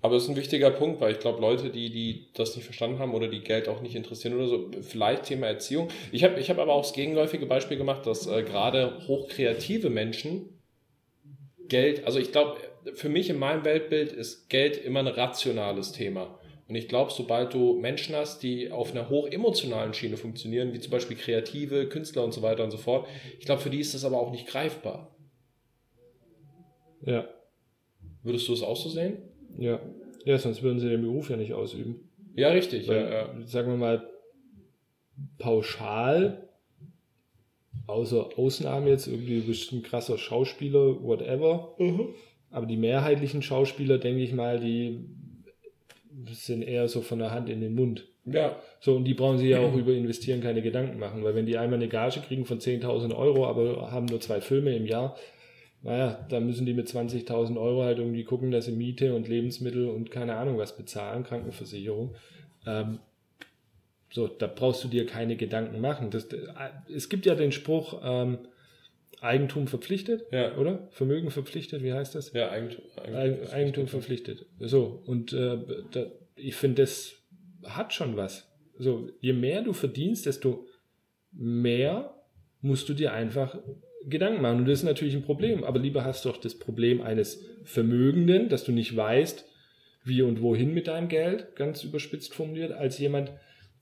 aber 0.00 0.16
es 0.16 0.24
ist 0.24 0.28
ein 0.30 0.36
wichtiger 0.36 0.70
Punkt, 0.70 1.00
weil 1.00 1.12
ich 1.12 1.18
glaube, 1.18 1.40
Leute, 1.40 1.70
die, 1.70 1.90
die 1.90 2.28
das 2.34 2.54
nicht 2.54 2.64
verstanden 2.64 3.00
haben 3.00 3.14
oder 3.14 3.28
die 3.28 3.40
Geld 3.40 3.68
auch 3.68 3.80
nicht 3.80 3.96
interessieren 3.96 4.34
oder 4.36 4.46
so, 4.46 4.70
vielleicht 4.80 5.24
Thema 5.24 5.48
Erziehung. 5.48 5.88
Ich 6.12 6.22
habe 6.22 6.38
ich 6.38 6.50
hab 6.50 6.58
aber 6.58 6.72
auch 6.74 6.82
das 6.82 6.92
gegenläufige 6.92 7.46
Beispiel 7.46 7.78
gemacht, 7.78 8.06
dass 8.06 8.26
äh, 8.26 8.42
gerade 8.44 9.06
hochkreative 9.08 9.90
Menschen 9.90 10.48
Geld, 11.66 12.06
also 12.06 12.18
ich 12.18 12.32
glaube, 12.32 12.58
für 12.94 13.08
mich 13.08 13.28
in 13.28 13.38
meinem 13.38 13.64
Weltbild 13.64 14.12
ist 14.12 14.48
Geld 14.48 14.76
immer 14.76 15.00
ein 15.00 15.08
rationales 15.08 15.92
Thema. 15.92 16.38
Und 16.68 16.74
ich 16.74 16.86
glaube, 16.86 17.10
sobald 17.10 17.52
du 17.54 17.74
Menschen 17.74 18.14
hast, 18.14 18.42
die 18.42 18.70
auf 18.70 18.92
einer 18.92 19.08
hochemotionalen 19.08 19.94
Schiene 19.94 20.16
funktionieren, 20.16 20.72
wie 20.74 20.80
zum 20.80 20.90
Beispiel 20.90 21.16
Kreative, 21.16 21.88
Künstler 21.88 22.24
und 22.24 22.32
so 22.32 22.42
weiter 22.42 22.62
und 22.62 22.70
so 22.70 22.76
fort, 22.76 23.08
ich 23.38 23.46
glaube, 23.46 23.62
für 23.62 23.70
die 23.70 23.80
ist 23.80 23.94
das 23.94 24.04
aber 24.04 24.18
auch 24.18 24.30
nicht 24.30 24.46
greifbar. 24.46 25.14
Ja. 27.04 27.26
Würdest 28.28 28.46
du 28.46 28.52
es 28.52 28.62
auch 28.62 28.76
so 28.76 28.88
sehen? 28.88 29.16
Ja. 29.58 29.80
Ja, 30.24 30.36
sonst 30.38 30.62
würden 30.62 30.78
sie 30.78 30.88
den 30.88 31.00
Beruf 31.02 31.30
ja 31.30 31.36
nicht 31.36 31.54
ausüben. 31.54 32.08
Ja, 32.36 32.50
richtig. 32.50 32.86
Weil, 32.86 33.02
Ja, 33.02 33.10
ja. 33.10 33.46
Sagen 33.46 33.70
wir 33.70 33.76
mal, 33.78 34.06
pauschal, 35.38 36.48
außer 37.86 38.28
Ausnahme 38.36 38.90
jetzt, 38.90 39.06
irgendwie 39.06 39.40
du 39.40 39.46
bist 39.46 39.72
ein 39.72 39.82
krasser 39.82 40.18
Schauspieler, 40.18 41.02
whatever. 41.02 41.74
Aber 42.50 42.66
die 42.66 42.76
mehrheitlichen 42.76 43.42
Schauspieler, 43.42 43.98
denke 43.98 44.22
ich 44.22 44.32
mal, 44.32 44.60
die 44.60 45.00
sind 46.30 46.62
eher 46.62 46.88
so 46.88 47.00
von 47.00 47.18
der 47.18 47.30
Hand 47.30 47.48
in 47.48 47.60
den 47.60 47.74
Mund. 47.74 48.06
ja. 48.26 48.56
So, 48.80 48.94
und 48.96 49.04
die 49.04 49.14
brauchen 49.14 49.38
sich 49.38 49.48
ja 49.48 49.60
auch 49.60 49.74
über 49.74 49.92
Investieren 49.92 50.40
keine 50.40 50.62
Gedanken 50.62 50.98
machen, 50.98 51.24
weil 51.24 51.34
wenn 51.34 51.46
die 51.46 51.58
einmal 51.58 51.78
eine 51.78 51.88
Gage 51.88 52.20
kriegen 52.20 52.44
von 52.44 52.60
10.000 52.60 53.16
Euro, 53.16 53.46
aber 53.46 53.90
haben 53.90 54.06
nur 54.06 54.20
zwei 54.20 54.40
Filme 54.40 54.76
im 54.76 54.86
Jahr, 54.86 55.16
naja, 55.82 56.26
dann 56.28 56.46
müssen 56.46 56.66
die 56.66 56.74
mit 56.74 56.88
20.000 56.88 57.58
Euro 57.60 57.82
halt 57.84 57.98
irgendwie 57.98 58.24
gucken, 58.24 58.50
dass 58.50 58.64
sie 58.66 58.72
Miete 58.72 59.14
und 59.14 59.28
Lebensmittel 59.28 59.88
und 59.88 60.10
keine 60.10 60.36
Ahnung 60.36 60.58
was 60.58 60.76
bezahlen, 60.76 61.24
Krankenversicherung. 61.24 62.14
Ähm, 62.66 62.98
so, 64.10 64.26
da 64.26 64.46
brauchst 64.46 64.82
du 64.84 64.88
dir 64.88 65.06
keine 65.06 65.36
Gedanken 65.36 65.80
machen. 65.80 66.10
Das, 66.10 66.28
es 66.92 67.08
gibt 67.08 67.26
ja 67.26 67.34
den 67.34 67.52
Spruch, 67.52 68.00
ähm, 68.02 68.38
Eigentum 69.20 69.66
verpflichtet, 69.66 70.24
Ja. 70.32 70.56
oder? 70.56 70.86
Vermögen 70.92 71.30
verpflichtet, 71.30 71.82
wie 71.82 71.92
heißt 71.92 72.14
das? 72.14 72.32
Ja, 72.32 72.50
Eigentum. 72.50 72.84
Eigen- 72.96 73.48
Eigentum 73.48 73.88
verpflichtet. 73.88 74.46
So, 74.60 75.02
und 75.06 75.32
äh, 75.32 75.58
da, 75.90 76.06
ich 76.36 76.54
finde, 76.54 76.82
das 76.82 77.14
hat 77.64 77.92
schon 77.92 78.16
was. 78.16 78.48
So, 78.78 79.08
je 79.20 79.32
mehr 79.32 79.62
du 79.62 79.72
verdienst, 79.72 80.26
desto 80.26 80.66
mehr 81.32 82.14
musst 82.60 82.88
du 82.88 82.94
dir 82.94 83.12
einfach 83.12 83.58
Gedanken 84.08 84.42
machen. 84.42 84.58
Und 84.58 84.68
das 84.68 84.80
ist 84.80 84.84
natürlich 84.84 85.14
ein 85.14 85.22
Problem. 85.22 85.64
Aber 85.64 85.78
lieber 85.78 86.04
hast 86.04 86.24
du 86.24 86.30
doch 86.30 86.38
das 86.38 86.54
Problem 86.54 87.00
eines 87.00 87.44
Vermögenden, 87.64 88.48
dass 88.48 88.64
du 88.64 88.72
nicht 88.72 88.96
weißt, 88.96 89.44
wie 90.04 90.22
und 90.22 90.40
wohin 90.42 90.72
mit 90.74 90.86
deinem 90.86 91.08
Geld, 91.08 91.54
ganz 91.56 91.84
überspitzt 91.84 92.34
formuliert, 92.34 92.72
als 92.72 92.98
jemand, 92.98 93.32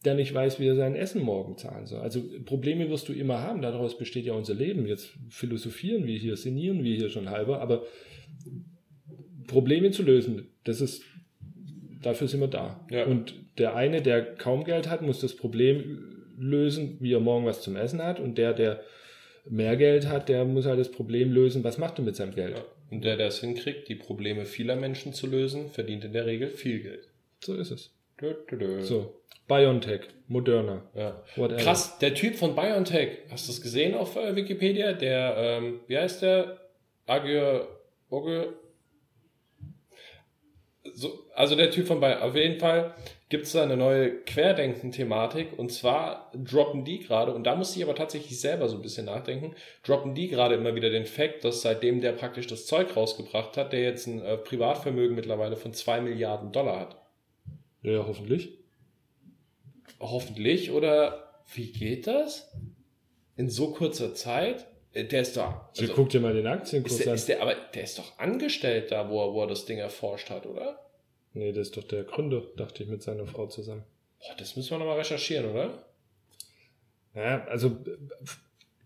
der 0.04 0.14
nicht 0.14 0.34
weiß, 0.34 0.60
wie 0.60 0.66
er 0.66 0.76
sein 0.76 0.96
Essen 0.96 1.22
morgen 1.22 1.56
zahlen 1.56 1.86
soll. 1.86 2.00
Also 2.00 2.22
Probleme 2.44 2.90
wirst 2.90 3.08
du 3.08 3.12
immer 3.12 3.40
haben, 3.40 3.62
daraus 3.62 3.98
besteht 3.98 4.24
ja 4.24 4.34
unser 4.34 4.54
Leben. 4.54 4.86
Jetzt 4.86 5.10
philosophieren 5.30 6.06
wir 6.06 6.18
hier, 6.18 6.36
sinnieren 6.36 6.84
wir 6.84 6.96
hier 6.96 7.08
schon 7.08 7.30
halber, 7.30 7.60
aber 7.60 7.84
Probleme 9.46 9.90
zu 9.90 10.02
lösen, 10.02 10.48
das 10.64 10.80
ist, 10.80 11.04
dafür 12.02 12.28
sind 12.28 12.40
wir 12.40 12.48
da. 12.48 12.84
Ja. 12.90 13.06
Und 13.06 13.34
der 13.58 13.76
eine, 13.76 14.02
der 14.02 14.22
kaum 14.22 14.64
Geld 14.64 14.88
hat, 14.88 15.02
muss 15.02 15.20
das 15.20 15.34
Problem 15.34 16.16
lösen, 16.38 16.98
wie 17.00 17.12
er 17.12 17.20
morgen 17.20 17.46
was 17.46 17.62
zum 17.62 17.76
Essen 17.76 18.02
hat. 18.02 18.20
Und 18.20 18.38
der, 18.38 18.52
der 18.52 18.80
mehr 19.48 19.76
Geld 19.76 20.08
hat, 20.08 20.28
der 20.28 20.44
muss 20.44 20.66
halt 20.66 20.78
das 20.80 20.90
Problem 20.90 21.32
lösen, 21.32 21.64
was 21.64 21.78
macht 21.78 21.98
er 21.98 22.04
mit 22.04 22.16
seinem 22.16 22.34
Geld. 22.34 22.56
Ja. 22.56 22.64
Und 22.90 23.04
der, 23.04 23.16
der 23.16 23.28
es 23.28 23.40
hinkriegt, 23.40 23.88
die 23.88 23.94
Probleme 23.96 24.44
vieler 24.44 24.76
Menschen 24.76 25.12
zu 25.12 25.26
lösen, 25.26 25.70
verdient 25.70 26.04
in 26.04 26.12
der 26.12 26.26
Regel 26.26 26.48
viel 26.48 26.80
Geld. 26.80 27.08
So 27.40 27.54
ist 27.54 27.70
es. 27.70 27.90
Dö, 28.20 28.34
dö, 28.50 28.56
dö. 28.56 28.82
So, 28.82 29.20
BioNTech, 29.48 30.02
Moderna, 30.28 30.82
Ja. 30.94 31.22
whatever. 31.36 31.60
Krass, 31.60 31.98
der 31.98 32.14
Typ 32.14 32.36
von 32.36 32.54
BioNTech, 32.54 33.18
hast 33.30 33.48
du 33.48 33.52
es 33.52 33.60
gesehen 33.60 33.94
auf 33.94 34.16
äh, 34.16 34.34
Wikipedia? 34.34 34.92
Der, 34.92 35.34
ähm, 35.36 35.80
wie 35.86 35.98
heißt 35.98 36.22
der? 36.22 36.60
Agir, 37.06 37.68
Ogre? 38.10 38.54
So, 40.98 41.26
also 41.34 41.56
der 41.56 41.70
Typ 41.70 41.86
von 41.86 42.00
BioNTech, 42.00 42.22
auf 42.22 42.34
jeden 42.34 42.58
Fall 42.58 42.94
gibt 43.28 43.44
es 43.44 43.52
da 43.52 43.62
eine 43.62 43.76
neue 43.76 44.22
Querdenken-Thematik 44.22 45.58
und 45.58 45.70
zwar 45.70 46.32
droppen 46.34 46.86
die 46.86 47.00
gerade, 47.00 47.34
und 47.34 47.44
da 47.44 47.54
musste 47.54 47.78
ich 47.78 47.84
aber 47.84 47.94
tatsächlich 47.94 48.40
selber 48.40 48.66
so 48.70 48.76
ein 48.76 48.82
bisschen 48.82 49.04
nachdenken, 49.04 49.54
droppen 49.84 50.14
die 50.14 50.28
gerade 50.28 50.54
immer 50.54 50.74
wieder 50.74 50.88
den 50.88 51.04
Fakt, 51.04 51.44
dass 51.44 51.60
seitdem 51.60 52.00
der 52.00 52.12
praktisch 52.12 52.46
das 52.46 52.64
Zeug 52.64 52.96
rausgebracht 52.96 53.58
hat, 53.58 53.74
der 53.74 53.82
jetzt 53.82 54.06
ein 54.06 54.22
äh, 54.22 54.38
Privatvermögen 54.38 55.14
mittlerweile 55.14 55.56
von 55.56 55.74
2 55.74 56.00
Milliarden 56.00 56.50
Dollar 56.50 56.80
hat. 56.80 56.96
Ja, 57.82 58.06
hoffentlich. 58.06 58.56
Hoffentlich. 60.00 60.70
Oder 60.70 61.42
wie 61.52 61.72
geht 61.72 62.06
das? 62.06 62.50
In 63.36 63.50
so 63.50 63.70
kurzer 63.72 64.14
Zeit? 64.14 64.66
Äh, 64.94 65.04
Der 65.04 65.20
ist 65.20 65.36
da. 65.36 65.70
Also, 65.78 65.92
guck 65.92 66.08
dir 66.08 66.20
mal 66.20 66.32
den 66.32 66.46
Aktienkurs 66.46 66.92
ist 66.94 67.04
der, 67.04 67.08
an. 67.12 67.14
ist 67.16 67.28
der, 67.28 67.42
aber 67.42 67.54
der 67.74 67.82
ist 67.82 67.98
doch 67.98 68.18
angestellt 68.18 68.92
da, 68.92 69.10
wo 69.10 69.22
er, 69.22 69.34
wo 69.34 69.42
er 69.42 69.46
das 69.46 69.66
Ding 69.66 69.76
erforscht 69.78 70.30
hat, 70.30 70.46
oder? 70.46 70.85
Nee, 71.36 71.52
das 71.52 71.68
ist 71.68 71.76
doch 71.76 71.84
der 71.84 72.02
Gründer, 72.04 72.42
dachte 72.56 72.82
ich, 72.82 72.88
mit 72.88 73.02
seiner 73.02 73.26
Frau 73.26 73.46
zusammen. 73.46 73.84
Boah, 74.20 74.34
das 74.38 74.56
müssen 74.56 74.70
wir 74.70 74.78
nochmal 74.78 74.98
recherchieren, 74.98 75.50
oder? 75.50 75.70
Ja, 77.14 77.44
also 77.46 77.76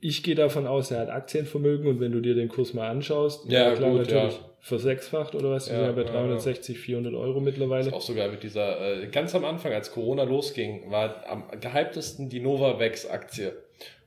ich 0.01 0.23
gehe 0.23 0.35
davon 0.35 0.67
aus, 0.67 0.91
er 0.91 1.01
hat 1.01 1.11
Aktienvermögen 1.11 1.87
und 1.87 2.01
wenn 2.01 2.13
du 2.13 2.21
dir 2.21 2.35
den 2.35 2.49
Kurs 2.49 2.73
mal 2.75 2.89
anschaust, 2.89 3.51
Ja, 3.51 3.75
gut, 3.75 3.81
natürlich 3.99 4.35
ja. 4.35 4.51
versechsfacht 4.61 5.35
oder 5.35 5.51
was, 5.51 5.67
die 5.67 5.73
Ja, 5.73 5.79
sind 5.79 5.87
ja 5.87 5.93
bei 5.93 6.03
ja, 6.09 6.11
360, 6.13 6.79
400 6.79 7.15
Euro 7.15 7.39
Ist 7.39 7.45
mittlerweile. 7.45 7.93
auch 7.93 8.01
sogar 8.01 8.29
mit 8.29 8.43
dieser, 8.43 9.03
äh, 9.03 9.07
ganz 9.09 9.35
am 9.35 9.45
Anfang, 9.45 9.73
als 9.73 9.91
Corona 9.93 10.23
losging, 10.23 10.91
war 10.91 11.27
am 11.29 11.45
gehyptesten 11.61 12.29
die 12.29 12.41
Novavax-Aktie. 12.41 13.53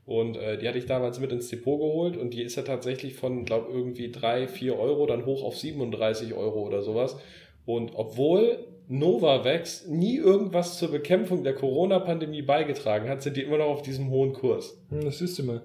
Und 0.06 0.36
äh, 0.36 0.58
die 0.58 0.68
hatte 0.68 0.78
ich 0.78 0.86
damals 0.86 1.20
mit 1.20 1.32
ins 1.32 1.48
Depot 1.50 1.80
geholt 1.80 2.18
und 2.18 2.34
die 2.34 2.42
ist 2.44 2.56
ja 2.56 2.64
tatsächlich 2.64 3.16
von, 3.16 3.46
glaube 3.46 3.72
irgendwie 3.72 4.12
3, 4.12 4.48
4 4.48 4.78
Euro 4.78 5.06
dann 5.06 5.26
hoch 5.26 5.44
auf 5.44 5.58
37 5.58 6.34
Euro 6.34 6.62
oder 6.64 6.82
sowas. 6.82 7.16
Und 7.66 7.92
obwohl 7.96 8.60
Novavax 8.90 9.88
nie 9.88 10.18
irgendwas 10.18 10.78
zur 10.78 10.92
Bekämpfung 10.92 11.44
der 11.44 11.56
Corona-Pandemie 11.56 12.42
beigetragen 12.42 13.10
hat, 13.10 13.22
sind 13.22 13.38
die 13.38 13.42
immer 13.42 13.58
noch 13.58 13.68
auf 13.68 13.82
diesem 13.82 14.10
hohen 14.10 14.34
Kurs. 14.34 14.82
Hm, 14.90 15.06
das 15.06 15.20
siehst 15.20 15.40
du 15.40 15.44
mal. 15.44 15.64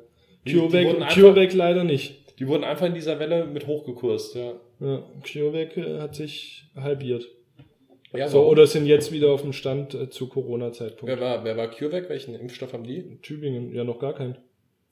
CureVac, 0.48 0.86
einfach- 1.02 1.14
CureVac 1.14 1.52
leider 1.54 1.84
nicht. 1.84 2.38
Die 2.38 2.46
wurden 2.46 2.62
einfach 2.64 2.86
in 2.86 2.94
dieser 2.94 3.18
Welle 3.18 3.46
mit 3.46 3.66
hochgekurst, 3.66 4.36
ja. 4.36 4.52
Ja, 4.80 5.02
CureVac 5.30 5.76
äh, 5.76 5.98
hat 6.00 6.14
sich 6.14 6.70
halbiert. 6.76 7.28
ja 8.14 8.28
So, 8.28 8.38
warum? 8.38 8.50
oder 8.52 8.66
sind 8.68 8.86
jetzt 8.86 9.10
wieder 9.12 9.30
auf 9.32 9.42
dem 9.42 9.52
Stand 9.52 9.94
äh, 9.94 10.08
zu 10.08 10.28
Corona-Zeitpunkt. 10.28 11.08
wer 11.12 11.20
war, 11.20 11.44
wer 11.44 11.56
war 11.56 11.68
CureVac? 11.68 12.08
Welchen 12.08 12.34
Impfstoff 12.36 12.72
haben 12.72 12.84
die? 12.84 13.18
Tübingen, 13.22 13.74
ja 13.74 13.82
noch 13.82 13.98
gar 13.98 14.14
kein. 14.14 14.38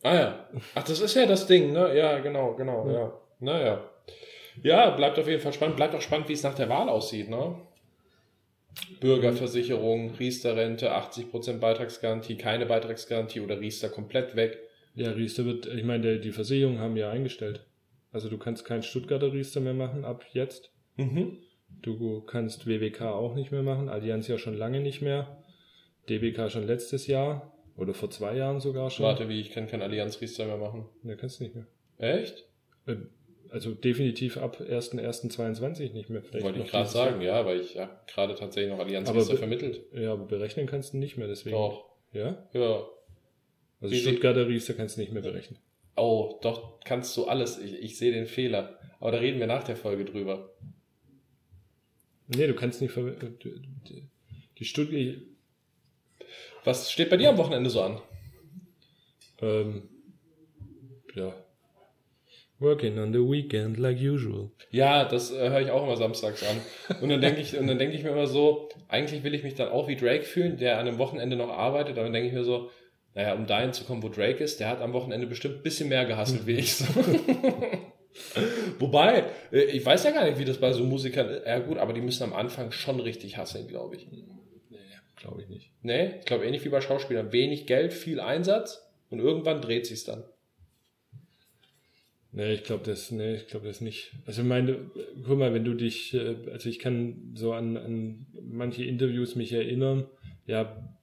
Ah 0.02 0.14
ja. 0.14 0.48
Ach, 0.74 0.82
das 0.84 1.00
ist 1.00 1.14
ja 1.14 1.24
das 1.26 1.46
Ding, 1.46 1.72
ne? 1.72 1.96
Ja, 1.96 2.18
genau, 2.18 2.54
genau, 2.54 2.86
Ja. 2.88 2.92
ja. 2.92 3.12
Naja. 3.38 3.90
Ja, 4.62 4.90
bleibt 4.90 5.18
auf 5.18 5.28
jeden 5.28 5.40
Fall 5.40 5.52
spannend. 5.52 5.76
Bleibt 5.76 5.94
auch 5.94 6.00
spannend, 6.00 6.28
wie 6.28 6.34
es 6.34 6.42
nach 6.42 6.54
der 6.54 6.68
Wahl 6.68 6.88
aussieht, 6.88 7.28
ne? 7.28 7.56
Bürgerversicherung, 9.00 10.14
Riester-Rente, 10.14 10.94
80% 10.94 11.58
Beitragsgarantie, 11.58 12.36
keine 12.36 12.66
Beitragsgarantie 12.66 13.40
oder 13.40 13.60
Riester 13.60 13.88
komplett 13.88 14.36
weg. 14.36 14.58
Ja, 14.94 15.10
Riester 15.10 15.44
wird, 15.44 15.66
ich 15.66 15.84
meine, 15.84 16.18
die 16.18 16.32
Versicherungen 16.32 16.80
haben 16.80 16.96
ja 16.96 17.10
eingestellt. 17.10 17.66
Also 18.12 18.28
du 18.28 18.38
kannst 18.38 18.64
kein 18.64 18.82
Stuttgarter 18.82 19.32
Riester 19.32 19.60
mehr 19.60 19.74
machen 19.74 20.04
ab 20.04 20.24
jetzt. 20.32 20.72
Mhm. 20.96 21.38
Du 21.82 22.20
kannst 22.22 22.66
WWK 22.66 23.02
auch 23.02 23.34
nicht 23.34 23.50
mehr 23.50 23.62
machen, 23.62 23.88
Allianz 23.88 24.28
ja 24.28 24.38
schon 24.38 24.56
lange 24.56 24.80
nicht 24.80 25.02
mehr. 25.02 25.42
DBK 26.08 26.50
schon 26.50 26.66
letztes 26.66 27.06
Jahr 27.06 27.52
oder 27.76 27.92
vor 27.92 28.10
zwei 28.10 28.36
Jahren 28.36 28.60
sogar 28.60 28.90
schon. 28.90 29.04
Warte, 29.04 29.28
wie, 29.28 29.40
ich 29.40 29.50
kann 29.50 29.66
kein 29.66 29.82
Allianz 29.82 30.20
Riester 30.20 30.46
mehr 30.46 30.56
machen. 30.56 30.86
Ne, 31.02 31.16
kannst 31.16 31.40
du 31.40 31.44
nicht 31.44 31.54
mehr. 31.54 31.66
Echt? 31.98 32.44
Äh, 32.86 32.96
Also 33.50 33.72
definitiv 33.74 34.36
ab 34.38 34.60
1.1.22 34.60 35.92
nicht 35.92 36.10
mehr. 36.10 36.22
Vielleicht 36.22 36.44
Wollte 36.44 36.60
ich 36.60 36.70
gerade 36.70 36.88
sagen, 36.88 37.20
ja, 37.20 37.44
weil 37.46 37.60
ich 37.60 37.74
ja 37.74 38.00
gerade 38.06 38.34
tatsächlich 38.34 38.72
noch 38.72 38.80
Allianz 38.80 39.08
Aber 39.08 39.24
be- 39.24 39.36
vermittelt. 39.36 39.82
Jahr. 39.92 40.02
Ja, 40.02 40.12
aber 40.12 40.26
berechnen 40.26 40.66
kannst 40.66 40.92
du 40.92 40.98
nicht 40.98 41.16
mehr, 41.16 41.28
deswegen. 41.28 41.56
Doch. 41.56 41.84
Ja? 42.12 42.48
Ja. 42.52 42.86
Also 43.80 43.94
Wie 43.94 44.00
Stuttgarter 44.00 44.48
Riester 44.48 44.74
kannst 44.74 44.96
du 44.96 45.00
nicht 45.00 45.12
mehr 45.12 45.22
berechnen. 45.22 45.58
Oh, 45.96 46.38
doch, 46.42 46.80
kannst 46.80 47.16
du 47.16 47.24
alles. 47.26 47.58
Ich, 47.58 47.74
ich 47.74 47.98
sehe 47.98 48.12
den 48.12 48.26
Fehler. 48.26 48.78
Aber 49.00 49.12
da 49.12 49.18
reden 49.18 49.38
wir 49.38 49.46
nach 49.46 49.64
der 49.64 49.76
Folge 49.76 50.04
drüber. 50.04 50.50
Nee, 52.28 52.46
du 52.46 52.54
kannst 52.54 52.80
nicht 52.80 52.92
ver 52.92 53.10
die- 53.12 53.60
die- 53.88 54.08
die 54.58 54.64
Stuttgart. 54.64 55.16
Was 56.64 56.90
steht 56.90 57.10
bei 57.10 57.16
dir 57.16 57.28
am 57.30 57.38
Wochenende 57.38 57.70
so 57.70 57.82
an? 57.82 58.00
Ähm, 59.40 59.88
ja. 61.14 61.34
Working 62.58 62.98
on 62.98 63.12
the 63.12 63.18
weekend 63.18 63.76
like 63.78 63.98
usual. 63.98 64.50
Ja, 64.70 65.04
das 65.04 65.30
äh, 65.30 65.50
höre 65.50 65.60
ich 65.60 65.70
auch 65.70 65.82
immer 65.82 65.96
samstags 65.96 66.42
an. 66.42 66.56
Und 67.02 67.10
dann 67.10 67.20
denke 67.20 67.40
ich, 67.40 67.58
und 67.58 67.66
dann 67.66 67.78
denke 67.78 67.96
ich 67.96 68.02
mir 68.02 68.10
immer 68.10 68.26
so, 68.26 68.70
eigentlich 68.88 69.24
will 69.24 69.34
ich 69.34 69.42
mich 69.42 69.54
dann 69.54 69.68
auch 69.68 69.88
wie 69.88 69.96
Drake 69.96 70.24
fühlen, 70.24 70.56
der 70.56 70.78
an 70.78 70.88
einem 70.88 70.98
Wochenende 70.98 71.36
noch 71.36 71.50
arbeitet, 71.50 71.92
aber 71.92 72.04
dann 72.04 72.14
denke 72.14 72.28
ich 72.28 72.34
mir 72.34 72.44
so, 72.44 72.70
naja, 73.14 73.34
um 73.34 73.46
dahin 73.46 73.72
zu 73.72 73.84
kommen, 73.84 74.02
wo 74.02 74.08
Drake 74.08 74.42
ist, 74.42 74.60
der 74.60 74.68
hat 74.68 74.80
am 74.80 74.94
Wochenende 74.94 75.26
bestimmt 75.26 75.56
ein 75.56 75.62
bisschen 75.62 75.88
mehr 75.88 76.06
gehasselt 76.06 76.46
wie 76.46 76.56
ich. 76.56 76.76
So. 76.76 76.84
Wobei, 78.78 79.24
äh, 79.52 79.64
ich 79.64 79.84
weiß 79.84 80.04
ja 80.04 80.10
gar 80.12 80.24
nicht, 80.24 80.38
wie 80.38 80.44
das 80.44 80.58
bei 80.58 80.72
so 80.72 80.84
Musikern 80.84 81.28
ist. 81.28 81.46
Ja 81.46 81.58
gut, 81.58 81.78
aber 81.78 81.92
die 81.92 82.00
müssen 82.00 82.22
am 82.22 82.32
Anfang 82.32 82.72
schon 82.72 83.00
richtig 83.00 83.36
hasseln, 83.36 83.68
glaube 83.68 83.96
ich. 83.96 84.08
Nee, 84.10 84.24
glaube 85.16 85.42
ich 85.42 85.48
nicht. 85.48 85.72
Nee, 85.82 86.14
ich 86.18 86.24
glaube 86.24 86.46
ähnlich 86.46 86.64
wie 86.64 86.70
bei 86.70 86.80
Schauspielern. 86.80 87.32
Wenig 87.32 87.66
Geld, 87.66 87.92
viel 87.92 88.20
Einsatz 88.20 88.86
und 89.10 89.18
irgendwann 89.18 89.60
dreht 89.60 89.86
sich's 89.86 90.04
dann. 90.04 90.24
Nee, 92.36 92.52
ich 92.52 92.64
glaube 92.64 92.84
das, 92.84 93.10
nee, 93.10 93.34
ich 93.36 93.46
glaube 93.46 93.66
das 93.66 93.80
nicht. 93.80 94.12
Also 94.26 94.42
ich 94.42 94.48
meine, 94.48 94.90
guck 95.24 95.38
mal, 95.38 95.54
wenn 95.54 95.64
du 95.64 95.72
dich, 95.72 96.12
äh, 96.12 96.36
also 96.52 96.68
ich 96.68 96.78
kann 96.78 97.32
so 97.34 97.54
an, 97.54 97.78
an 97.78 98.26
manche 98.42 98.84
Interviews 98.84 99.36
mich 99.36 99.54
erinnern, 99.54 100.06
ja, 100.44 100.94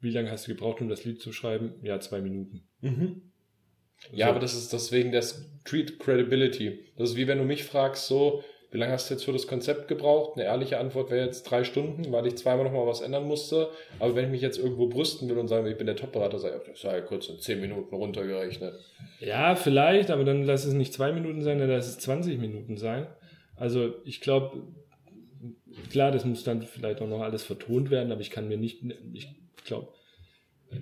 wie 0.00 0.10
lange 0.10 0.28
hast 0.28 0.48
du 0.48 0.52
gebraucht, 0.52 0.80
um 0.80 0.88
das 0.88 1.04
Lied 1.04 1.22
zu 1.22 1.30
schreiben? 1.32 1.74
Ja, 1.82 2.00
zwei 2.00 2.20
Minuten. 2.20 2.64
Ja, 4.10 4.26
So. 4.26 4.30
aber 4.32 4.40
das 4.40 4.54
ist 4.54 4.72
deswegen 4.72 5.12
der 5.12 5.22
Street 5.22 6.00
Credibility. 6.00 6.80
Das 6.96 7.10
ist 7.10 7.16
wie 7.16 7.28
wenn 7.28 7.38
du 7.38 7.44
mich 7.44 7.62
fragst, 7.62 8.08
so, 8.08 8.42
wie 8.70 8.78
lange 8.78 8.92
hast 8.92 9.08
du 9.08 9.14
jetzt 9.14 9.24
für 9.24 9.32
das 9.32 9.46
Konzept 9.46 9.88
gebraucht? 9.88 10.36
Eine 10.36 10.44
ehrliche 10.44 10.78
Antwort 10.78 11.10
wäre 11.10 11.24
jetzt 11.24 11.44
drei 11.44 11.64
Stunden, 11.64 12.10
weil 12.12 12.26
ich 12.26 12.36
zweimal 12.36 12.64
nochmal 12.64 12.86
was 12.86 13.00
ändern 13.00 13.26
musste. 13.26 13.70
Aber 13.98 14.14
wenn 14.16 14.26
ich 14.26 14.30
mich 14.30 14.42
jetzt 14.42 14.58
irgendwo 14.58 14.88
brüsten 14.88 15.28
will 15.28 15.38
und 15.38 15.48
sagen, 15.48 15.66
ich 15.66 15.76
bin 15.76 15.86
der 15.86 15.96
Top-Berater, 15.96 16.38
sage 16.38 16.60
ich, 16.60 16.70
das 16.72 16.80
sei 16.80 16.98
ja 16.98 17.00
kurz 17.00 17.28
in 17.28 17.38
zehn 17.38 17.60
Minuten 17.60 17.94
runtergerechnet. 17.94 18.74
Ja, 19.20 19.54
vielleicht, 19.54 20.10
aber 20.10 20.24
dann 20.24 20.42
lass 20.42 20.64
es 20.64 20.74
nicht 20.74 20.92
zwei 20.92 21.12
Minuten 21.12 21.42
sein, 21.42 21.58
dann 21.58 21.70
lass 21.70 21.86
es 21.86 21.98
20 21.98 22.38
Minuten 22.38 22.76
sein. 22.76 23.06
Also 23.54 23.94
ich 24.04 24.20
glaube, 24.20 24.64
klar, 25.90 26.10
das 26.10 26.24
muss 26.24 26.44
dann 26.44 26.62
vielleicht 26.62 27.00
auch 27.00 27.08
noch 27.08 27.20
alles 27.20 27.44
vertont 27.44 27.90
werden, 27.90 28.12
aber 28.12 28.20
ich 28.20 28.30
kann 28.30 28.48
mir 28.48 28.58
nicht, 28.58 28.82
ich 29.12 29.28
glaube, 29.64 29.88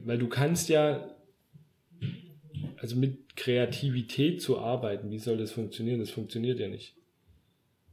weil 0.05 0.19
du 0.19 0.29
kannst 0.29 0.69
ja, 0.69 1.15
also 2.79 2.97
mit 2.97 3.37
Kreativität 3.37 4.43
zu 4.43 4.59
arbeiten, 4.59 5.11
wie 5.11 5.19
soll 5.19 5.37
das 5.37 5.53
funktionieren? 5.53 6.01
Das 6.01 6.11
funktioniert 6.11 6.59
ja 6.59 6.69
nicht. 6.69 6.97